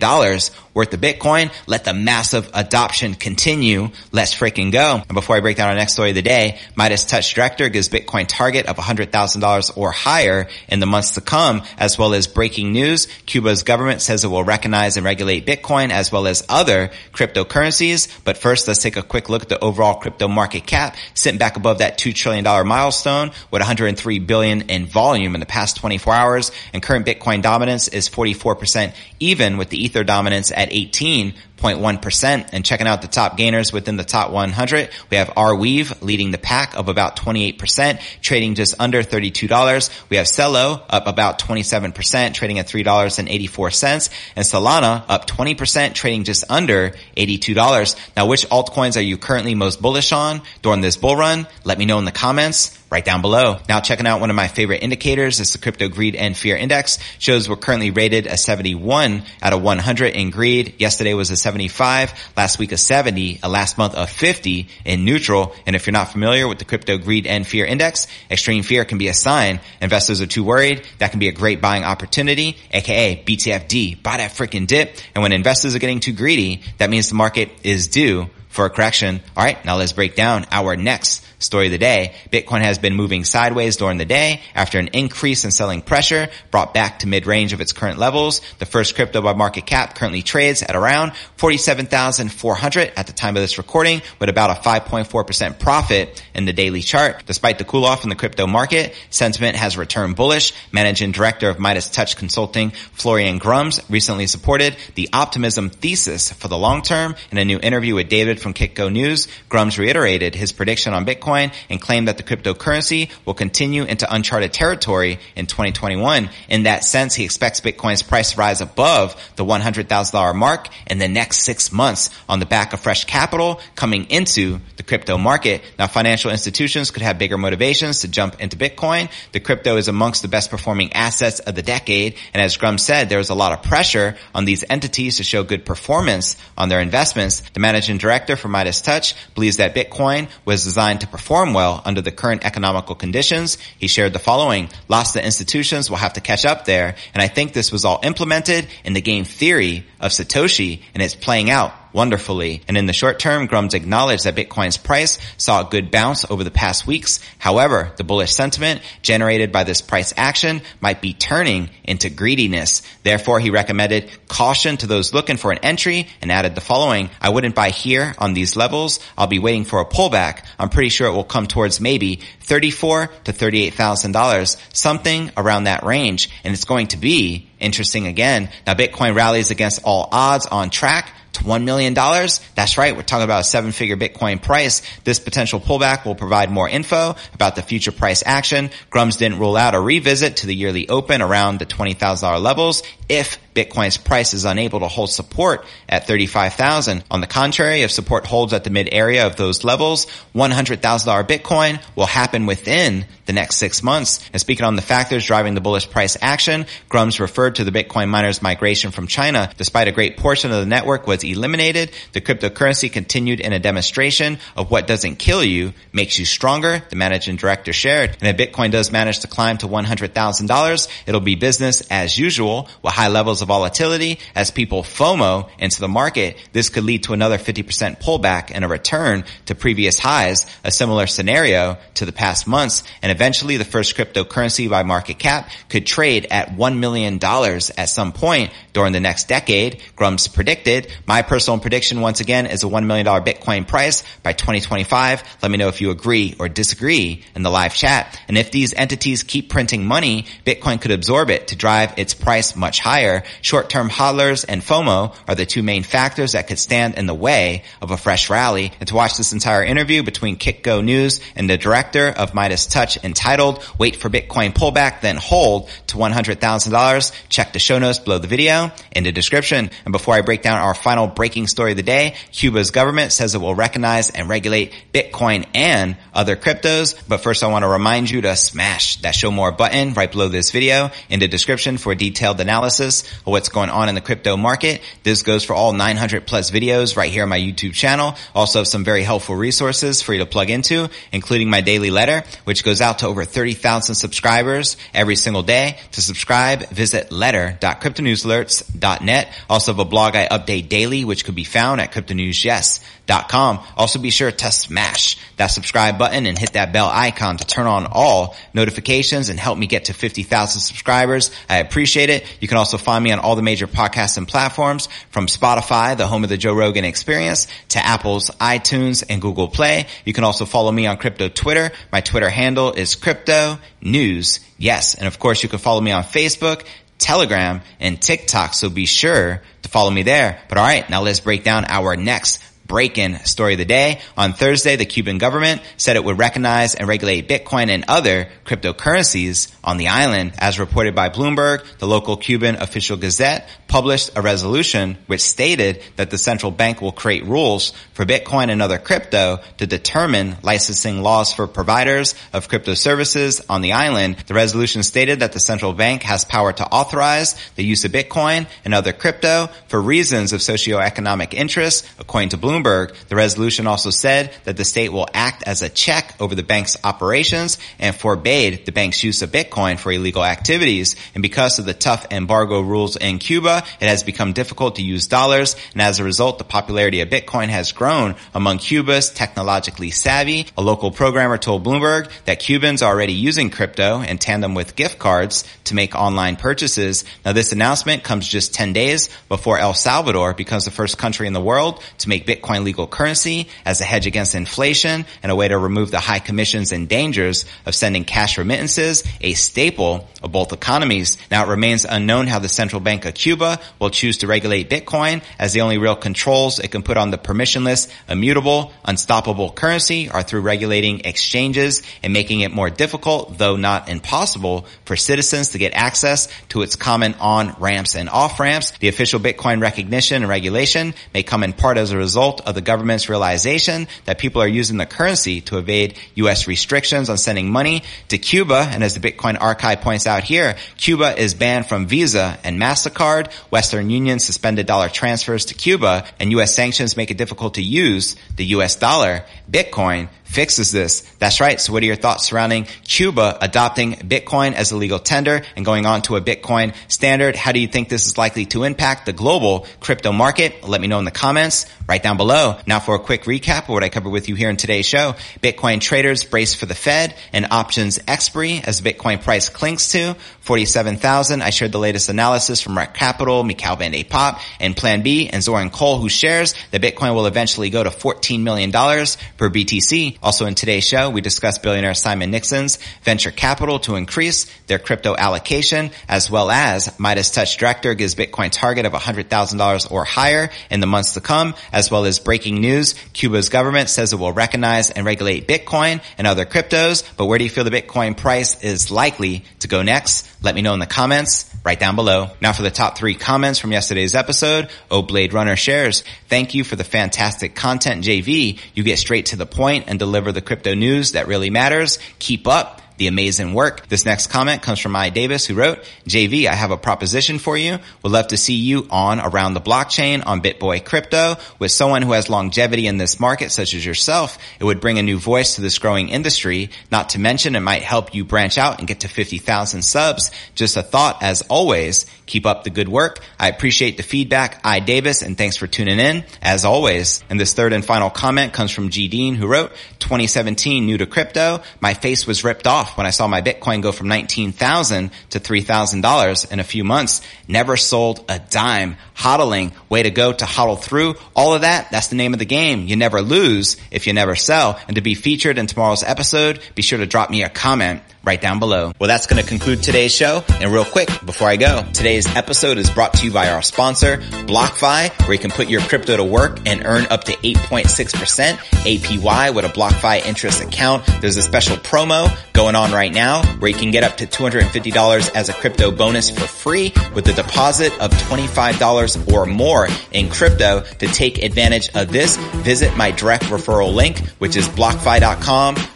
worth 0.75 0.93
of 0.93 1.01
Bitcoin. 1.01 1.53
Let 1.67 1.85
the 1.85 1.95
massive 1.95 2.51
adoption 2.53 3.15
continue. 3.15 3.91
Let's 4.15 4.33
freaking 4.33 4.71
go. 4.71 5.03
And 5.09 5.15
before 5.15 5.35
I 5.35 5.41
break 5.41 5.57
down 5.57 5.71
our 5.71 5.75
next 5.75 5.95
story 5.95 6.11
of 6.11 6.15
the 6.15 6.23
day, 6.23 6.61
Midas 6.77 7.05
Touch 7.05 7.35
Director 7.35 7.69
gives 7.69 7.89
Bitcoin 7.89 8.27
target 8.29 8.67
of 8.67 8.77
$100,000 8.77 9.77
or 9.77 9.91
higher 9.91 10.47
in 10.69 10.79
the 10.79 10.87
months 10.87 11.15
to 11.15 11.21
come, 11.21 11.63
as 11.79 11.99
well 11.99 12.15
as 12.15 12.29
breaking 12.29 12.71
news. 12.71 13.09
Cuba's 13.27 13.65
government 13.65 14.03
says 14.03 14.23
it 14.23 14.29
will 14.29 14.45
recognize 14.45 14.97
and 14.97 15.05
regulate 15.05 15.47
Bitcoin 15.47 15.91
as 15.91 16.13
well 16.13 16.29
as 16.29 16.47
other 16.49 16.93
cryptocurrencies. 17.13 18.23
But 18.23 18.39
first, 18.39 18.69
let's 18.69 18.81
take 18.81 18.97
a 18.97 19.03
quick 19.03 19.29
look 19.29 19.43
at 19.43 19.49
the 19.49 19.59
overall 19.59 19.97
crypto 19.97 20.29
market 20.29 20.65
cap, 20.65 20.95
sitting 21.15 21.39
back 21.39 21.57
above 21.57 21.79
that 21.79 21.99
$2 21.99 22.15
trillion 22.15 22.45
milestone 22.69 23.33
with 23.51 23.63
103 23.63 24.21
billion 24.21 24.71
in 24.71 24.87
volume 24.87 25.35
in 25.35 25.41
the 25.41 25.45
past 25.45 25.79
24 25.79 26.15
hours. 26.15 26.53
And 26.73 26.81
current 26.81 27.05
Bitcoin 27.05 27.43
dominance 27.43 27.89
is 27.89 28.09
44% 28.09 28.95
even 29.19 29.57
with 29.57 29.71
the 29.71 29.83
Ether 29.83 30.05
dominance 30.05 30.53
at 30.53 30.73
18 30.73 31.35
0.1%. 31.65 32.51
And 32.53 32.65
checking 32.65 32.87
out 32.87 33.03
the 33.03 33.09
top 33.09 33.37
gainers 33.37 33.73
within 33.73 33.97
the 33.97 34.05
top 34.05 34.31
100, 34.31 34.91
we 35.11 35.17
have 35.17 35.29
Arweave 35.31 36.03
leading 36.03 36.31
the 36.31 36.39
pack 36.39 36.77
of 36.77 36.89
about 36.89 37.17
28%, 37.17 38.01
trading 38.21 38.55
just 38.55 38.75
under 38.79 39.03
$32. 39.03 40.05
We 40.11 40.19
have 40.19 40.27
Celo 40.27 40.83
up 40.91 41.07
about 41.07 41.39
27%, 41.39 42.35
trading 42.35 42.59
at 42.59 42.67
$3.84. 42.67 44.11
And 44.37 44.45
Solana 44.45 45.05
up 45.09 45.27
20%, 45.27 45.95
trading 45.95 46.25
just 46.25 46.45
under 46.51 46.95
$82. 47.17 48.11
Now, 48.17 48.27
which 48.27 48.47
altcoins 48.49 48.97
are 48.97 49.03
you 49.03 49.17
currently 49.17 49.55
most 49.55 49.81
bullish 49.81 50.13
on 50.13 50.43
during 50.63 50.81
this 50.81 50.97
bull 50.97 51.17
run? 51.17 51.47
Let 51.65 51.79
me 51.79 51.87
know 51.87 51.99
in 51.99 52.05
the 52.05 52.13
comments 52.13 52.79
right 52.91 53.05
down 53.05 53.23
below. 53.23 53.59
Now 53.69 53.81
checking 53.81 54.07
out 54.07 54.21
one 54.21 54.31
of 54.31 54.37
my 54.37 54.49
favorite 54.49 54.83
indicators 54.83 55.41
is 55.41 55.53
the 55.53 55.59
crypto 55.59 55.89
greed 55.89 56.15
and 56.15 56.37
fear 56.37 56.57
index 56.57 56.99
shows 57.19 57.49
we're 57.49 57.57
currently 57.57 57.91
rated 57.91 58.27
a 58.27 58.37
71 58.37 59.25
out 59.43 59.53
of 59.53 59.63
100 59.63 60.15
in 60.15 60.31
greed. 60.31 60.75
Yesterday 60.79 61.15
was 61.15 61.31
a 61.31 61.37
75, 61.37 62.13
last 62.37 62.59
week 62.59 62.73
a 62.73 62.77
70, 62.77 63.41
a 63.43 63.49
last 63.49 63.79
month 63.79 63.95
a 63.97 64.07
50 64.07 64.69
in 64.85 65.05
neutral. 65.05 65.55
And 65.67 65.75
if 65.75 65.87
you're 65.87 65.93
not 65.93 66.13
familiar 66.13 66.47
with 66.47 66.59
the 66.59 66.65
crypto 66.65 66.99
greed 66.99 67.27
and 67.27 67.47
fear 67.47 67.65
index, 67.65 68.07
extreme 68.31 68.63
fear 68.63 68.85
can 68.85 68.99
be 68.99 69.09
a 69.09 69.15
sign 69.15 69.61
investors 69.81 70.21
are 70.21 70.27
too 70.27 70.45
worried. 70.45 70.87
That 70.99 71.11
can 71.11 71.21
be 71.21 71.29
a 71.29 71.33
great 71.33 71.61
buying 71.61 71.85
opportunity, 71.85 72.57
aka 72.71 73.23
BTFD, 73.25 74.03
buy 74.03 74.19
that 74.19 74.33
freaking 74.33 74.67
dip. 74.67 74.97
And 75.15 75.23
when 75.23 75.33
investors 75.33 75.75
are 75.75 75.79
getting 75.79 76.01
too 76.01 76.13
greedy, 76.13 76.63
that 76.79 76.91
means 76.91 77.09
the 77.09 77.15
market 77.15 77.51
is 77.63 77.89
due 77.89 78.31
for 78.55 78.67
a 78.67 78.71
correction. 78.71 79.21
All 79.37 79.43
right, 79.43 79.63
now 79.65 79.77
let's 79.77 79.93
break 79.93 80.15
down 80.15 80.47
our 80.53 80.77
next 80.77 81.25
Story 81.45 81.67
of 81.67 81.73
the 81.73 81.79
day, 81.79 82.15
Bitcoin 82.33 82.63
has 82.63 82.79
been 82.79 82.95
moving 82.95 83.23
sideways 83.23 83.77
during 83.77 83.99
the 83.99 84.07
day 84.07 84.41
after 84.55 84.79
an 84.79 84.89
increase 84.89 85.45
in 85.45 85.51
selling 85.51 85.83
pressure 85.83 86.29
brought 86.51 86.73
back 86.73 87.01
to 87.01 87.07
mid-range 87.07 87.53
of 87.53 87.61
its 87.61 87.75
current 87.75 87.99
levels. 87.99 88.41
The 88.61 88.65
first 88.65 88.95
crypto 88.95 89.21
by 89.21 89.35
market 89.35 89.67
cap 89.67 89.95
currently 89.95 90.23
trades 90.23 90.63
at 90.63 90.75
around 90.75 91.15
47,400 91.37 92.93
at 92.97 93.07
the 93.07 93.13
time 93.13 93.37
of 93.37 93.43
this 93.43 93.59
recording 93.59 94.01
with 94.19 94.31
about 94.31 94.57
a 94.57 94.61
5.4% 94.61 95.59
profit 95.59 96.25
in 96.35 96.47
the 96.47 96.55
daily 96.55 96.81
chart. 96.81 97.25
Despite 97.27 97.59
the 97.59 97.65
cool 97.65 97.85
off 97.85 98.05
in 98.05 98.09
the 98.09 98.17
crypto 98.17 98.47
market, 98.47 98.95
sentiment 99.11 99.57
has 99.57 99.77
returned 99.77 100.17
bullish. 100.17 100.55
Managing 100.73 101.13
director 101.13 101.51
of 101.51 101.59
Midas 101.59 101.91
Touch 101.91 102.17
Consulting, 102.17 102.71
Florian 102.71 103.37
Grummes, 103.37 103.81
recently 103.91 104.27
supported 104.27 104.79
the 104.95 105.11
optimism 105.13 105.69
thesis 105.69 106.33
for 106.33 106.49
the 106.49 106.57
long 106.57 106.81
term 106.81 107.17
in 107.31 107.37
a 107.37 107.45
new 107.45 107.59
interview 107.59 107.97
with 107.97 108.09
David 108.09 108.41
from 108.45 108.55
Kitco 108.55 108.93
News. 108.93 109.27
Grummes 109.49 109.79
reiterated 109.79 110.37
his 110.37 110.53
prediction 110.53 110.93
on 110.93 111.05
Bitcoin 111.05 111.53
and 111.69 111.81
claimed 111.81 112.07
that 112.07 112.19
the 112.19 112.23
cryptocurrency 112.23 113.11
will 113.25 113.35
continue 113.35 113.83
into 113.83 114.07
uncharted 114.15 114.53
territory 114.53 115.19
in 115.35 115.47
2021. 115.47 116.31
In 116.49 116.63
that 116.65 116.85
sense, 116.85 117.15
he 117.15 117.25
expects 117.25 117.61
Bitcoin's 117.61 118.03
price 118.03 118.33
to 118.33 118.39
rise 118.39 118.61
above 118.61 119.17
the 119.37 119.45
$100,000 119.45 120.35
mark 120.37 120.69
in 120.87 120.99
the 120.99 121.09
next 121.09 121.39
six 121.39 121.73
months 121.73 122.11
on 122.29 122.39
the 122.39 122.47
back 122.47 122.73
of 122.73 122.81
fresh 122.81 123.07
capital 123.07 123.61
coming 123.75 124.05
into 124.11 124.61
the 124.77 124.83
crypto 124.83 125.17
market. 125.17 125.63
Now, 125.79 125.87
financial 125.87 126.31
institutions 126.31 126.91
could 126.91 127.03
have 127.03 127.19
bigger 127.19 127.39
motivations 127.39 128.01
to 128.01 128.09
jump 128.09 128.41
into 128.41 128.57
Bitcoin. 128.57 129.11
The 129.33 129.41
crypto 129.41 129.77
is 129.79 129.89
amongst 129.89 130.21
the 130.23 130.29
best 130.29 130.51
performing 130.51 130.93
assets 130.93 131.41
of 131.41 131.55
the 131.55 131.63
decade. 131.63 132.17
And 132.35 132.43
as 132.43 132.59
Grum 132.59 132.77
said, 132.77 133.09
there 133.09 133.21
is 133.21 133.31
a 133.31 133.35
lot 133.35 133.53
of 133.53 133.63
pressure 133.63 134.17
on 134.35 134.45
these 134.45 134.65
entities 134.69 135.17
to 135.17 135.25
show 135.25 135.43
good 135.43 135.65
performance 135.65 136.37
on 136.59 136.69
their 136.69 136.81
investments. 136.81 137.41
The 137.55 137.61
managing 137.61 137.99
director 137.99 138.34
for 138.37 138.49
Midas 138.49 138.81
Touch 138.81 139.15
believes 139.35 139.59
that 139.59 139.75
Bitcoin 139.75 140.29
was 140.45 140.65
designed 140.65 141.01
to 141.03 141.07
perform 141.07 141.55
well 141.55 141.83
under 141.85 142.01
the 142.01 142.13
current 142.13 142.45
economical 142.45 142.95
conditions. 142.95 143.59
He 143.79 143.89
shared 143.89 144.13
the 144.13 144.19
following. 144.19 144.69
Lots 144.89 145.15
of 145.17 145.25
institutions 145.25 145.91
will 145.91 145.99
have 145.99 146.15
to 146.15 146.21
catch 146.21 146.45
up 146.45 146.65
there. 146.65 146.97
And 147.13 147.23
I 147.23 147.29
think 147.29 147.53
this 147.53 147.73
was 147.73 147.85
all 147.85 148.01
implemented 148.03 148.67
in 148.85 148.93
the 148.93 149.01
game 149.01 149.25
theory 149.25 149.87
of 150.01 150.13
Satoshi 150.13 150.83
and 150.95 151.03
it's 151.03 151.15
playing 151.15 151.51
out 151.51 151.73
wonderfully. 151.95 152.63
And 152.69 152.77
in 152.77 152.87
the 152.87 152.93
short 152.93 153.19
term, 153.19 153.47
Grummes 153.47 153.73
acknowledged 153.73 154.25
that 154.25 154.35
Bitcoin's 154.35 154.77
price 154.77 155.19
saw 155.37 155.61
a 155.61 155.71
good 155.71 155.91
bounce 155.91 156.29
over 156.31 156.45
the 156.45 156.51
past 156.51 156.87
weeks. 156.87 157.21
However, 157.39 157.93
the 157.97 158.05
bullish 158.05 158.33
sentiment 158.33 158.83
generated 159.01 159.53
by 159.53 159.65
this 159.65 159.81
price 159.81 160.13
action 160.17 160.61
might 160.81 161.01
be 161.01 161.15
turning 161.15 161.71
into 161.85 162.11
greediness. 162.11 162.83
Therefore, 163.03 163.41
he 163.41 163.51
recommended 163.51 164.11
caution 164.29 164.77
to 164.79 164.87
those 164.87 165.15
looking 165.15 165.37
for 165.37 165.53
an 165.53 165.59
entry 165.59 166.09
and 166.21 166.33
added 166.33 166.55
the 166.55 166.61
following. 166.61 167.11
I 167.21 167.31
wouldn't 167.31 167.55
buy 167.55 167.71
here 167.71 168.15
on 168.19 168.35
these 168.35 168.57
levels. 168.57 169.01
I'll 169.17 169.27
be 169.27 169.39
waiting 169.39 169.65
for 169.65 169.81
a 169.81 169.87
pullback. 169.87 170.45
I'm 170.59 170.71
pretty 170.71 170.89
sure 170.89 171.07
it 171.07 171.13
will 171.13 171.25
come 171.25 171.47
towards 171.47 171.81
maybe 171.81 172.21
34 172.45 173.09
to 173.25 173.33
$38,000, 173.33 174.57
something 174.73 175.31
around 175.37 175.65
that 175.65 175.83
range. 175.83 176.31
And 176.45 176.55
it's 176.55 176.65
going 176.65 176.89
to 176.89 176.97
be 176.97 177.49
interesting 177.59 178.07
again. 178.07 178.51
Now 178.67 178.75
Bitcoin 178.75 179.15
rallies 179.15 179.51
against 179.51 179.83
all 179.85 180.09
odds 180.13 180.47
on 180.47 180.71
track 180.71 181.11
to 181.35 181.45
$1 181.45 181.65
million. 181.65 181.95
That's 181.95 182.79
right. 182.79 182.95
We're 182.97 183.03
talking 183.03 183.25
about 183.25 183.41
a 183.41 183.45
seven 183.45 183.73
figure 183.73 183.97
Bitcoin 183.97 184.41
price. 184.41 184.83
This 185.03 185.19
potential 185.19 185.61
pullback 185.61 186.05
will 186.05 186.15
provide 186.15 186.51
more 186.51 186.69
info 186.69 187.17
about 187.33 187.57
the 187.57 187.63
future 187.63 187.93
price 187.93 188.23
action. 188.25 188.71
Grummes 188.91 189.17
didn't 189.17 189.41
rule 189.41 189.57
out 189.57 189.75
a 189.75 189.81
revisit 189.81 190.39
to 190.39 190.47
the 190.47 190.55
yearly 190.55 190.89
open 190.89 191.23
around 191.23 191.59
the 191.59 191.67
$20,000 191.67 192.41
levels 192.41 192.83
if 193.09 193.39
Bitcoin's 193.55 193.97
price 193.97 194.35
is 194.35 194.45
unable 194.45 194.81
to 194.81 194.89
hold 194.89 195.11
support 195.11 195.65
at 195.89 196.07
35,000. 196.07 197.05
On 197.11 197.21
the 197.21 197.27
contrary, 197.27 197.83
if 197.83 197.91
support 197.91 198.27
holds 198.27 198.53
at 198.53 198.65
the 198.65 198.71
mid 198.71 198.89
area 198.93 199.27
of 199.27 199.37
those 199.37 199.65
levels, 199.65 200.07
$100,000 200.35 200.79
Bitcoin 201.27 201.83
will 201.95 202.07
happen 202.07 202.47
within 202.47 203.07
the 203.27 203.33
next 203.33 203.57
six 203.57 203.83
months. 203.83 204.21
And 204.33 204.41
speaking 204.41 204.65
on 204.65 204.77
the 204.77 204.83
factors 204.83 205.27
driving 205.27 205.55
the 205.55 205.61
bullish 205.61 205.89
price 205.89 206.17
action, 206.21 206.67
Grummes 206.89 207.21
referred 207.21 207.57
to 207.57 207.65
the 207.65 207.71
Bitcoin 207.71 208.09
miners 208.09 208.43
migration 208.43 208.91
from 208.91 209.07
China. 209.07 209.51
Despite 209.57 209.89
a 209.89 209.93
great 209.93 210.17
portion 210.17 210.51
of 210.53 210.61
the 210.61 210.67
network 210.67 211.07
was 211.07 211.25
eliminated, 211.25 211.93
the 212.13 212.21
cryptocurrency 212.21 212.93
continued 212.93 213.41
in 213.41 213.53
a 213.53 213.59
demonstration 213.59 214.39
of 214.57 214.71
what 214.71 214.87
doesn't 214.87 215.17
kill 215.17 215.43
you 215.43 215.73
makes 215.93 216.19
you 216.19 216.25
stronger, 216.25 216.83
the 216.91 216.97
managing 216.97 217.37
director 217.37 217.73
shared. 217.73 218.17
And 218.21 218.29
if 218.29 218.37
Bitcoin 218.37 218.71
does 218.71 218.93
manage 218.93 219.21
to 219.21 219.29
climb 219.29 219.59
to 219.59 219.67
$100,000, 219.67 220.89
it'll 221.07 221.21
be 221.21 221.35
business 221.35 221.83
as 221.91 222.19
usual 222.19 222.69
with 222.83 222.93
high 222.93 223.09
levels 223.09 223.43
of 223.43 223.49
volatility 223.49 224.19
as 224.35 224.51
people 224.51 224.83
FOMO 224.83 225.49
into 225.59 225.81
the 225.81 225.89
market. 225.89 226.37
This 226.53 226.69
could 226.69 226.85
lead 226.85 227.05
to 227.05 227.13
another 227.13 227.39
50% 227.39 228.01
pullback 228.01 228.51
and 228.55 228.65
a 228.65 228.69
return 228.69 229.25
to 229.47 229.55
previous 229.55 229.99
highs, 229.99 230.47
a 230.63 230.71
similar 230.71 231.07
scenario 231.07 231.79
to 231.95 232.05
the 232.05 232.13
past 232.13 232.47
months. 232.47 232.85
And 233.03 233.11
eventually 233.15 233.57
the 233.57 233.65
first 233.65 233.97
cryptocurrency 233.97 234.69
by 234.69 234.83
market 234.83 235.19
cap 235.19 235.49
could 235.69 235.87
trade 235.87 236.27
at 236.31 236.51
$1 236.51 236.79
million 236.79 237.19
at 237.23 237.89
some 237.89 238.13
point 238.13 238.53
during 238.73 238.93
the 238.93 239.01
next 239.01 239.29
decade. 239.29 239.81
Grummes 239.95 240.29
predicted. 240.29 240.93
My 241.07 241.23
personal 241.23 241.61
prediction 241.61 242.01
once 242.01 242.21
again 242.21 242.47
is 242.47 242.65
a 242.65 242.67
$1 242.67 242.87
million 242.87 243.07
Bitcoin 243.07 243.67
price 243.67 244.03
by 244.23 244.33
2025. 244.33 245.23
Let 245.43 245.51
me 245.51 245.59
know 245.59 245.69
if 245.69 245.81
you 245.81 245.91
agree 245.91 246.35
or 246.39 246.49
disagree 246.49 247.23
in 247.35 247.43
the 247.43 247.51
live 247.51 247.75
chat. 247.75 248.21
And 248.29 248.37
if 248.37 248.51
these 248.51 248.75
entities 248.75 249.23
keep 249.23 249.49
printing 249.49 249.87
money, 249.87 250.27
Bitcoin 250.45 250.81
could 250.81 250.91
absorb 250.91 251.31
it 251.31 251.49
to 251.49 251.57
drive 251.57 251.95
its 251.97 252.15
price 252.15 252.57
much 252.57 252.81
higher. 252.81 253.23
Short-term 253.43 253.89
hodlers 253.91 254.45
and 254.49 254.61
FOMO 254.63 255.15
are 255.29 255.35
the 255.35 255.47
two 255.47 255.63
main 255.63 255.85
factors 255.85 256.33
that 256.33 256.49
could 256.49 256.59
stand 256.59 256.99
in 256.99 257.07
the 257.07 257.15
way 257.15 257.63
of 257.81 257.91
a 257.91 257.97
fresh 257.97 258.29
rally. 258.29 258.73
And 258.81 258.89
to 258.89 258.95
watch 258.95 259.17
this 259.17 259.33
entire 259.33 259.63
interview 259.63 260.03
between 260.03 260.37
Kitco 260.37 260.85
News 260.85 261.21
and 261.37 261.49
the 261.49 261.57
director 261.57 262.09
of 262.09 262.35
Midas 262.35 262.67
Touch 262.67 262.99
entitled 263.05 263.65
Wait 263.79 263.97
for 263.97 264.09
Bitcoin 264.09 264.53
Pullback, 264.53 265.01
then 265.01 265.17
Hold 265.17 265.69
to 265.89 265.97
$100,000, 265.97 267.13
check 267.29 267.53
the 267.53 267.59
show 267.59 267.79
notes 267.79 267.99
below 267.99 268.19
the 268.19 268.27
video 268.27 268.73
in 268.93 269.05
the 269.05 269.13
description. 269.13 269.71
And 269.85 269.93
before 269.93 270.15
I 270.15 270.23
break 270.23 270.43
down 270.43 270.59
our 270.59 270.75
final 270.75 271.07
breaking 271.07 271.47
story 271.47 271.73
of 271.73 271.77
the 271.77 271.83
day, 271.83 272.15
Cuba's 272.33 272.71
government 272.71 273.13
says 273.13 273.35
it 273.35 273.39
will 273.39 273.55
recognize 273.55 274.11
and 274.11 274.29
regulate 274.29 274.73
Bitcoin 274.93 275.47
and 275.55 275.97
other 276.13 276.37
cryptos. 276.37 277.01
But 277.09 277.19
first 277.19 277.43
I 277.43 277.49
want 277.49 277.63
to 277.63 277.69
remind 277.69 278.11
you 278.11 278.23
to 278.23 278.35
smash 278.37 278.97
that 279.03 279.15
show 279.15 279.31
more 279.31 279.53
button 279.53 279.95
right 279.95 280.11
below 280.11 280.29
this 280.29 280.51
video 280.51 280.91
in 281.09 281.21
the 281.21 281.29
description 281.29 281.79
for 281.79 281.93
a 281.93 281.97
detailed 281.97 282.41
analysis 282.41 283.03
of 283.21 283.27
what's 283.27 283.49
going 283.49 283.71
on 283.71 283.89
in 283.89 283.95
the 283.95 284.01
crypto 284.01 284.37
market. 284.37 284.81
This 285.03 285.23
goes 285.23 285.45
for 285.45 285.55
all 285.55 285.73
900 285.73 286.27
plus 286.27 286.51
videos 286.51 286.97
right 286.97 287.11
here 287.11 287.25
on 287.25 287.29
my 287.29 287.39
YouTube 287.39 287.75
channel. 287.75 288.15
Also 288.35 288.61
have 288.61 288.69
some 288.69 288.85
very 288.85 289.03
helpful 289.03 289.37
resources 289.37 290.03
for 290.03 290.13
you 290.13 290.21
to 290.21 290.27
plug 290.27 290.51
into, 290.51 290.89
including 291.13 291.51
my 291.51 291.61
daily 291.61 291.91
letter, 291.91 292.25
which 292.45 292.65
goes 292.65 292.81
out 292.81 292.94
to 292.99 293.07
over 293.07 293.25
30,000 293.25 293.95
subscribers 293.95 294.77
every 294.93 295.17
single 295.17 295.43
day. 295.43 295.79
To 295.93 296.03
subscribe, 296.03 296.69
visit 296.71 297.13
letter.cryptonewsalerts.net. 297.13 299.29
Also 299.49 299.73
have 299.73 299.79
a 299.79 299.85
blog 299.85 300.17
I 300.17 300.27
update 300.29 300.69
daily, 300.69 301.05
which 301.05 301.25
could 301.25 301.35
be 301.35 301.45
found 301.45 301.81
at 301.81 301.93
cryptonewsyes.com. 301.93 303.61
Also 303.77 303.99
be 303.99 304.11
sure 304.11 304.31
to 304.31 304.53
smash 304.53 305.19
that 305.37 305.49
subscribe 305.49 305.99
button 305.99 306.27
and 306.27 306.39
hit 306.39 306.53
that 306.53 306.73
bell 306.73 306.89
icon 306.93 307.37
to 307.37 307.47
turn 307.47 307.67
on 307.67 307.87
all 307.91 308.37
notifications 308.53 309.29
and 309.29 309.39
help 309.39 309.59
me 309.59 309.67
get 309.67 309.87
to 309.87 309.93
50,000 309.93 310.61
subscribers. 310.61 311.31
I 311.49 311.59
appreciate 311.59 312.11
it. 312.11 312.25
You 312.41 312.49
can 312.49 312.57
also 312.57 312.79
find 312.79 313.03
me 313.03 313.13
on 313.13 313.19
all 313.19 313.37
the 313.37 313.43
major 313.43 313.67
podcasts 313.67 314.17
and 314.17 314.29
platforms 314.29 314.89
from 315.11 315.27
Spotify, 315.27 315.97
the 315.97 316.07
home 316.07 316.25
of 316.25 316.31
the 316.31 316.37
Joe 316.37 316.55
Rogan 316.55 316.85
experience, 316.85 317.47
to 317.71 317.85
Apple's 317.85 318.31
iTunes 318.41 319.05
and 319.09 319.21
Google 319.21 319.49
Play. 319.49 319.87
You 320.05 320.13
can 320.13 320.25
also 320.25 320.45
follow 320.45 320.71
me 320.71 320.87
on 320.87 320.97
crypto 320.97 321.29
Twitter. 321.29 321.71
My 321.93 322.01
Twitter 322.01 322.31
handle 322.31 322.73
is 322.73 322.84
crypto 322.95 323.59
news. 323.81 324.41
Yes. 324.59 324.95
And 324.95 325.07
of 325.07 325.19
course 325.19 325.43
you 325.43 325.49
can 325.49 325.59
follow 325.59 325.81
me 325.81 325.93
on 325.93 326.05
Facebook, 326.05 326.67
Telegram, 326.99 327.63
and 327.81 328.01
TikTok. 328.01 328.55
So 328.55 328.71
be 328.71 328.87
sure 328.87 329.43
to 329.63 329.69
follow 329.69 329.91
me 329.91 330.03
there. 330.03 330.41
But 330.49 330.59
all 330.59 330.65
right, 330.65 330.89
now 330.89 331.03
let's 331.03 331.21
break 331.21 331.45
down 331.45 331.65
our 331.69 331.97
next 331.97 332.43
break-in 332.67 333.25
story 333.25 333.55
of 333.55 333.59
the 333.59 333.65
day. 333.65 334.01
On 334.17 334.33
Thursday, 334.33 334.77
the 334.77 334.87
Cuban 334.87 335.19
government 335.19 335.63
said 335.77 335.97
it 335.97 336.05
would 336.05 336.19
recognize 336.19 336.75
and 336.75 336.89
regulate 336.89 337.29
Bitcoin 337.29 337.69
and 337.69 337.85
other 337.89 338.29
cryptocurrencies 338.47 339.55
on 339.63 339.77
the 339.77 339.89
island. 339.89 340.33
As 340.39 340.59
reported 340.59 340.95
by 340.95 341.09
Bloomberg, 341.09 341.65
the 341.79 341.87
local 341.87 342.17
Cuban 342.17 342.57
official 342.57 342.97
gazette 342.97 343.49
published 343.69 344.11
a 344.17 344.23
resolution 344.23 344.97
which 345.07 345.21
stated 345.21 345.83
that 345.97 346.11
the 346.11 346.19
central 346.19 346.51
bank 346.51 346.81
will 346.81 346.93
create 346.93 347.25
rules 347.27 347.73
for 347.93 348.05
Bitcoin 348.05 348.51
and 348.51 348.63
other 348.63 348.79
crypto 348.79 349.41
to 349.59 349.67
determine 349.67 350.37
licensing 350.43 351.03
laws 351.03 351.33
for 351.33 351.47
providers 351.47 352.15
of 352.33 352.49
crypto 352.49 352.75
services 352.75 353.41
on 353.49 353.63
the 353.63 353.73
island. 353.73 354.17
The 354.27 354.35
resolution 354.35 354.83
stated 354.83 355.21
that 355.21 355.33
the 355.33 355.41
central 355.41 355.73
bank 355.73 356.03
has 356.03 356.25
power 356.25 356.53
to 356.53 356.67
authorize 356.67 357.35
the 357.57 357.65
use 357.65 357.85
of 357.85 357.93
Bitcoin 357.93 358.47
and 358.65 358.75
other 358.75 358.93
crypto 358.93 359.49
for 359.69 359.81
reasons 359.81 360.33
of 360.33 360.41
socioeconomic 360.41 361.35
interest, 361.35 361.87
according 361.99 362.31
to 362.31 362.39
Bloomberg. 362.39 362.54
Bloomberg, 362.55 362.95
the 363.09 363.17
resolution 363.17 363.67
also 363.67 363.91
said 363.91 364.33
that 364.45 364.57
the 364.57 364.65
state 364.65 364.93
will 364.93 365.09
act 365.13 365.43
as 365.47 365.63
a 365.63 365.69
check 365.69 366.15
over 366.21 366.35
the 366.35 366.43
bank's 366.43 366.77
operations 366.85 367.59
and 367.79 367.95
forbade 367.95 368.67
the 368.67 368.73
bank's 368.73 369.03
use 369.03 369.23
of 369.23 369.33
Bitcoin 369.33 369.79
for 369.79 369.91
illegal 369.91 370.25
activities. 370.25 370.95
And 371.15 371.23
because 371.23 371.59
of 371.59 371.65
the 371.65 371.75
tough 371.75 372.07
embargo 372.13 372.61
rules 372.61 372.97
in 372.97 373.19
Cuba, 373.19 373.65
it 373.81 373.89
has 373.89 374.03
become 374.03 374.33
difficult 374.33 374.77
to 374.77 374.83
use 374.83 375.07
dollars. 375.07 375.57
And 375.73 375.83
as 375.83 375.99
a 375.99 376.05
result, 376.05 376.39
the 376.39 376.45
popularity 376.45 377.01
of 377.01 377.09
Bitcoin 377.09 377.49
has 377.49 377.73
grown 377.73 378.15
among 378.35 378.59
Cuba's 378.59 379.11
technologically 379.11 379.91
savvy. 379.91 380.47
A 380.57 380.63
local 380.63 380.91
programmer 380.91 381.39
told 381.39 381.65
Bloomberg 381.65 382.11
that 382.27 382.41
Cubans 382.41 382.83
are 382.83 382.95
already 382.95 383.15
using 383.15 383.51
crypto 383.51 384.01
in 384.01 384.19
tandem 384.19 384.55
with 384.55 384.77
gift 384.77 384.99
cards 384.99 385.45
to 385.65 385.75
make 385.75 385.95
online 385.95 386.37
purchases. 386.37 387.05
Now 387.25 387.33
this 387.33 387.53
announcement 387.53 388.05
comes 388.05 388.29
just 388.29 388.55
10 388.55 388.73
days 388.73 389.09
before 389.29 389.59
El 389.59 389.75
Salvador 389.75 390.35
becomes 390.35 390.65
the 390.65 390.71
first 390.71 390.99
country 390.99 391.27
in 391.27 391.33
the 391.33 391.41
world 391.41 391.83
to 391.99 392.09
make 392.09 392.27
Bitcoin 392.27 392.44
Bitcoin 392.45 392.65
legal 392.65 392.87
currency 392.87 393.49
as 393.65 393.81
a 393.81 393.85
hedge 393.85 394.07
against 394.07 394.35
inflation 394.35 395.05
and 395.23 395.33
a 395.33 395.37
way 395.37 395.49
to 395.49 395.57
remove 395.57 395.91
the 395.91 396.01
high 396.01 396.19
commissions 396.19 396.73
and 396.73 396.89
dangers 396.89 397.45
of 397.67 397.75
sending 397.75 398.05
cash 398.05 398.39
remittances, 398.39 399.03
a 399.21 399.35
staple 399.35 400.09
of 400.23 400.33
both 400.33 400.53
economies. 400.53 401.17
Now 401.31 401.45
it 401.45 401.49
remains 401.49 401.85
unknown 401.85 402.27
how 402.27 402.39
the 402.39 402.49
central 402.49 402.81
bank 402.81 403.05
of 403.05 403.15
Cuba 403.15 403.61
will 403.79 403.91
choose 403.91 404.19
to 404.19 404.27
regulate 404.27 404.71
Bitcoin 404.71 405.23
as 405.39 405.53
the 405.53 405.63
only 405.63 405.79
real 405.79 405.97
controls 405.97 406.59
it 406.59 406.71
can 406.71 406.83
put 406.83 406.97
on 406.97 407.11
the 407.11 407.19
permissionless, 407.19 407.91
immutable, 408.09 408.73
unstoppable 408.85 409.51
currency 409.51 410.09
are 410.09 410.23
through 410.23 410.41
regulating 410.41 411.01
exchanges 411.01 411.83
and 412.03 412.13
making 412.13 412.41
it 412.41 412.53
more 412.53 412.71
difficult, 412.71 413.39
though 413.39 413.57
not 413.57 413.89
impossible, 413.89 414.67
for 414.85 414.97
citizens 414.97 415.51
to 415.51 415.59
get 415.59 415.73
access 415.75 416.29
to 416.49 416.63
its 416.63 416.77
common 416.77 417.15
on 417.15 417.55
ramps 417.59 417.95
and 417.95 418.09
off 418.09 418.41
ramps. 418.41 418.73
The 418.79 418.89
official 418.89 419.21
Bitcoin 419.21 419.61
recognition 419.61 420.23
and 420.23 420.29
regulation 420.29 420.95
may 421.13 421.23
come 421.23 421.43
in 421.43 421.53
part 421.53 421.79
as 421.79 421.91
a 421.91 421.97
result 421.97 422.34
of 422.43 422.55
the 422.55 422.61
government's 422.61 423.09
realization 423.09 423.87
that 424.05 424.19
people 424.19 424.43
are 424.43 424.49
using 424.49 424.77
the 424.77 424.87
currency 424.87 425.41
to 425.43 425.59
evade 425.59 425.99
U.S. 426.17 426.47
restrictions 426.47 427.09
on 427.09 427.19
sending 427.19 427.51
money 427.51 427.83
to 428.09 428.19
Cuba. 428.19 428.69
And 428.71 428.83
as 428.83 428.95
the 428.95 429.01
Bitcoin 429.01 429.41
archive 429.41 429.81
points 429.81 430.07
out 430.07 430.25
here, 430.25 430.57
Cuba 430.77 431.19
is 431.19 431.35
banned 431.35 431.67
from 431.67 431.87
Visa 431.87 432.39
and 432.45 432.61
MasterCard. 432.61 433.33
Western 433.51 433.91
Union 433.91 434.19
suspended 434.19 434.67
dollar 434.67 434.89
transfers 434.89 435.47
to 435.47 435.55
Cuba 435.55 436.07
and 436.21 436.31
U.S. 436.33 436.55
sanctions 436.55 436.97
make 436.97 437.11
it 437.11 437.19
difficult 437.19 437.55
to 437.55 437.63
use 437.63 438.17
the 438.37 438.45
U.S. 438.47 438.77
dollar. 438.77 439.25
Bitcoin 439.51 440.09
fixes 440.35 440.73
this. 440.73 441.03
That's 441.21 441.41
right. 441.41 441.61
So 441.61 441.73
what 441.73 441.83
are 441.83 441.87
your 441.87 441.97
thoughts 441.97 442.27
surrounding 442.27 442.65
Cuba 442.83 443.39
adopting 443.41 443.93
Bitcoin 443.93 444.55
as 444.55 444.73
a 444.73 444.77
legal 444.77 444.99
tender 444.99 445.43
and 445.55 445.65
going 445.65 445.87
on 445.87 446.03
to 446.03 446.17
a 446.17 446.21
Bitcoin 446.21 446.75
standard? 446.89 447.37
How 447.37 447.53
do 447.53 447.61
you 447.61 447.69
think 447.69 447.89
this 447.89 448.07
is 448.07 448.19
likely 448.19 448.45
to 448.47 448.65
impact 448.65 449.07
the 449.07 449.13
global 449.13 449.67
crypto 449.81 450.11
market? 450.13 450.67
Let 450.67 450.81
me 450.81 450.89
know 450.89 450.99
in 450.99 451.05
the 451.05 451.13
comments 451.13 451.67
right 451.89 452.03
down 452.03 452.17
below. 452.17 452.59
Now 452.67 452.81
for 452.81 452.95
a 452.97 452.99
quick 452.99 453.25
recap 453.25 453.65
of 453.65 453.69
what 453.69 453.85
I 453.85 453.89
covered 453.89 454.11
with 454.11 454.29
you 454.29 454.35
here 454.35 454.51
in 454.51 454.57
today's 454.57 454.87
show. 454.87 455.15
Bitcoin 455.41 455.81
traders 455.81 456.25
brace 456.25 456.55
for 456.55 456.67
the 456.67 456.75
Fed 456.75 457.15
and 457.33 457.47
options 457.51 458.01
expiry 458.09 458.61
as 458.65 458.81
Bitcoin 458.81 459.23
price 459.23 459.49
clinks 459.49 459.93
to 459.93 460.17
47,000. 460.41 461.43
I 461.43 461.51
shared 461.51 461.73
the 461.73 461.79
latest 461.79 462.09
analysis 462.09 462.61
from 462.61 462.77
Rekt 462.77 462.95
Capital, 462.95 463.45
Michaël 463.45 463.79
van 463.79 463.93
Poppe, 464.05 464.41
and 464.61 464.77
Plan 464.77 465.03
B, 465.03 465.29
and 465.29 465.43
Zoran 465.43 465.71
Kole, 465.71 466.01
who 466.01 466.09
shares 466.09 466.55
that 466.71 466.83
Bitcoin 466.83 467.15
will 467.15 467.27
eventually 467.27 467.71
go 467.71 467.85
to 467.85 467.91
$14 467.91 468.43
million 468.43 468.73
per 468.73 469.51
BTC. 469.51 470.19
Also 470.25 470.47
in 470.47 470.55
today's 470.55 470.85
show, 470.85 471.11
we 471.11 471.21
discuss 471.21 471.59
billionaire 471.59 471.93
Simon 471.93 472.31
Nixon's 472.31 472.79
venture 473.03 473.31
capital 473.31 473.79
to 473.81 473.97
increase 473.97 474.47
their 474.69 474.79
crypto 474.79 475.15
allocation, 475.15 475.91
as 476.09 476.31
well 476.31 476.51
as 476.51 476.99
Midas 476.99 477.31
Touch 477.31 477.59
director 477.59 477.93
gives 477.93 478.15
Bitcoin 478.15 478.51
target 478.51 478.87
of 478.87 478.95
$100,000 478.95 479.93
or 479.93 480.05
higher 480.07 480.49
in 480.71 480.81
the 480.81 480.87
months 480.87 481.13
to 481.13 481.21
come, 481.21 481.55
as 481.75 481.91
well 481.91 482.07
as 482.07 482.19
breaking 482.19 482.59
news. 482.63 482.95
Cuba's 483.13 483.51
government 483.51 483.91
says 483.91 484.15
it 484.15 484.17
will 484.17 484.33
recognize 484.33 484.91
and 484.91 485.05
regulate 485.05 485.47
Bitcoin 485.47 486.03
and 486.17 486.27
other 486.27 486.47
cryptos, 486.47 487.05
but 487.19 487.27
where 487.27 487.37
do 487.37 487.45
you 487.45 487.51
feel 487.51 487.65
the 487.65 487.71
Bitcoin 487.71 488.17
price 488.17 488.65
is 488.65 488.91
likely 488.91 489.45
to 489.59 489.69
go 489.69 489.83
next? 489.83 490.27
Let 490.45 490.55
me 490.55 490.61
know 490.61 490.75
in 490.75 490.79
the 490.79 490.87
comments 490.87 491.51
right 491.65 491.81
down 491.81 491.97
below. 491.97 492.29
Now 492.43 492.53
for 492.53 492.61
the 492.61 492.71
top 492.71 492.99
three 492.99 493.15
comments 493.15 493.59
from 493.59 493.73
yesterday's 493.73 494.15
episode, 494.15 494.69
O 494.91 495.01
Blade 495.01 495.33
Runner 495.33 495.57
shares, 495.57 496.05
thank 496.29 496.53
you 496.53 496.65
for 496.65 496.77
the 496.77 496.85
fantastic 496.85 497.55
content, 497.55 498.05
JV. 498.05 498.59
You 498.75 498.83
get 498.83 498.99
straight 498.99 499.27
to 499.27 499.37
the 499.37 499.47
point 499.47 499.85
and 499.87 499.99
deliver 499.99 500.33
the 500.33 500.43
crypto 500.43 500.75
news 500.75 501.13
that 501.13 501.29
really 501.29 501.49
matters. 501.49 501.99
Keep 502.19 502.47
up 502.47 502.83
the 502.97 503.07
amazing 503.07 503.55
work. 503.55 503.87
This 503.89 504.05
next 504.05 504.29
comment 504.29 504.63
comes 504.63 504.79
from 504.79 504.95
I 504.95 505.11
Davis 505.11 505.47
who 505.47 505.55
wrote, 505.55 505.79
JV, 506.07 506.47
I 506.47 506.55
have 506.55 506.71
a 506.71 506.77
proposition 506.77 507.39
for 507.39 507.57
you. 507.57 507.79
Would 508.03 508.13
love 508.13 508.29
to 508.29 508.37
see 508.37 508.55
you 508.55 508.87
on 508.91 509.21
around 509.21 509.55
the 509.55 509.61
blockchain 509.61 510.25
on 510.25 510.41
BitBoy 510.41 510.85
crypto 510.85 511.37
with 511.59 511.73
someone 511.73 512.03
who 512.03 512.13
has 512.13 512.31
longevity 512.31 512.87
in 512.87 512.99
this 512.99 513.19
market 513.19 513.51
such 513.51 513.75
as 513.75 513.85
yourself. 513.85 514.39
It 514.61 514.65
would 514.65 514.81
bring 514.81 514.99
a 514.99 515.03
new 515.03 515.19
voice 515.19 515.57
to 515.57 515.61
this 515.61 515.79
growing 515.79 516.09
industry. 516.09 516.71
Not 516.91 517.11
to 517.11 517.19
mention 517.19 517.57
it 517.57 517.61
might 517.61 517.83
help 517.83 518.15
you 518.15 518.25
branch 518.25 518.59
out 518.59 518.79
and 518.79 518.87
get 518.87 519.01
to 519.01 519.09
50,000 519.09 519.83
subs. 519.83 520.31
Just 520.55 520.77
a 520.77 520.83
thought 520.83 521.23
as 521.23 521.43
always. 521.43 522.07
Keep 522.27 522.47
up 522.47 522.65
the 522.65 522.71
good 522.71 522.89
work. 522.89 523.21
I 523.39 523.49
appreciate 523.49 523.97
the 523.97 524.03
feedback. 524.03 524.61
I 524.65 524.81
Davis 524.81 525.23
and 525.23 525.37
thanks 525.37 525.57
for 525.57 525.67
tuning 525.67 525.99
in 525.99 526.25
as 526.41 526.65
always. 526.65 527.23
And 527.29 527.39
this 527.41 527.55
third 527.55 527.73
and 527.73 527.85
final 527.85 528.09
comment 528.09 528.53
comes 528.53 528.71
from 528.71 528.91
G 528.91 529.09
Dean 529.09 529.35
who 529.35 529.47
wrote 529.47 529.73
2017 529.99 530.87
new 530.87 530.99
to 530.99 531.07
crypto. 531.07 531.63
My 531.81 531.95
face 531.95 532.27
was 532.27 532.45
ripped 532.45 532.67
off 532.67 532.84
off 532.85 532.97
when 532.97 533.07
I 533.07 533.11
saw 533.11 533.27
my 533.27 533.41
Bitcoin 533.41 533.83
go 533.83 533.93
from 533.93 534.09
19,000 534.09 535.11
to 535.31 535.41
$3,000 535.41 536.53
in 536.53 536.61
a 536.61 536.65
few 536.65 536.85
months. 536.85 537.23
Never 537.49 537.77
sold 537.77 538.25
a 538.29 538.39
dime. 538.39 538.97
Hodling, 539.17 539.73
way 539.89 540.03
to 540.03 540.11
go 540.11 540.33
to 540.33 540.45
hodl 540.45 540.81
through. 540.81 541.15
All 541.35 541.55
of 541.55 541.63
that, 541.63 541.91
that's 541.91 542.09
the 542.09 542.17
name 542.17 542.33
of 542.33 542.39
the 542.39 542.45
game. 542.45 542.87
You 542.87 542.97
never 542.97 543.23
lose 543.23 543.77
if 543.91 544.07
you 544.07 544.13
never 544.13 544.37
sell. 544.37 544.79
And 544.87 544.97
to 544.97 545.03
be 545.03 545.15
featured 545.15 545.59
in 545.59 545.67
tomorrow's 545.67 546.03
episode, 546.03 546.61
be 546.75 546.83
sure 546.83 546.99
to 546.99 547.07
drop 547.07 547.31
me 547.31 547.43
a 547.43 547.49
comment 547.49 548.03
right 548.25 548.41
down 548.41 548.59
below. 548.59 548.93
Well, 548.99 549.09
that's 549.09 549.27
going 549.27 549.43
to 549.43 549.49
conclude 549.49 549.83
today's 549.83 550.15
show. 550.15 550.43
And 550.49 550.73
real 550.73 550.85
quick, 550.85 551.09
before 551.25 551.49
I 551.49 551.57
go, 551.57 551.85
today's 551.93 552.27
episode 552.35 552.79
is 552.79 552.91
brought 552.91 553.15
to 553.15 553.27
you 553.27 553.33
by 553.33 553.51
our 553.51 553.63
sponsor, 553.63 554.19
BlockFi, 554.47 555.11
where 555.27 555.33
you 555.35 555.39
can 555.39 555.51
put 555.51 555.69
your 555.69 555.83
crypto 555.83 556.17
to 556.17 556.25
work 556.25 556.59
and 556.67 556.85
earn 556.85 557.07
up 557.11 557.25
to 557.25 557.33
8.6% 557.33 558.55
APY 558.55 559.55
with 559.55 559.65
a 559.65 559.69
BlockFi 559.69 560.25
interest 560.25 560.63
account. 560.63 561.05
There's 561.21 561.37
a 561.37 561.43
special 561.43 561.77
promo 561.77 562.35
going 562.75 562.91
on 562.91 562.97
right 562.97 563.13
now 563.13 563.43
where 563.59 563.71
you 563.71 563.77
can 563.77 563.91
get 563.91 564.05
up 564.05 564.17
to 564.17 564.27
$250 564.27 565.35
as 565.35 565.49
a 565.49 565.53
crypto 565.53 565.91
bonus 565.91 566.31
for 566.31 566.47
free 566.47 566.93
with 567.15 567.27
a 567.29 567.33
deposit 567.33 567.93
of 568.01 568.11
$25 568.11 569.33
or 569.33 569.47
more 569.47 569.89
in 570.13 570.29
crypto 570.29 570.81
to 570.81 571.07
take 571.07 571.43
advantage 571.43 571.91
of 571.95 572.11
this. 572.11 572.37
Visit 572.37 572.97
my 572.97 573.11
direct 573.13 573.45
referral 573.45 573.95
link, 573.95 574.19
which 574.39 574.57
is 574.57 574.69
blockfi.com 574.69 575.77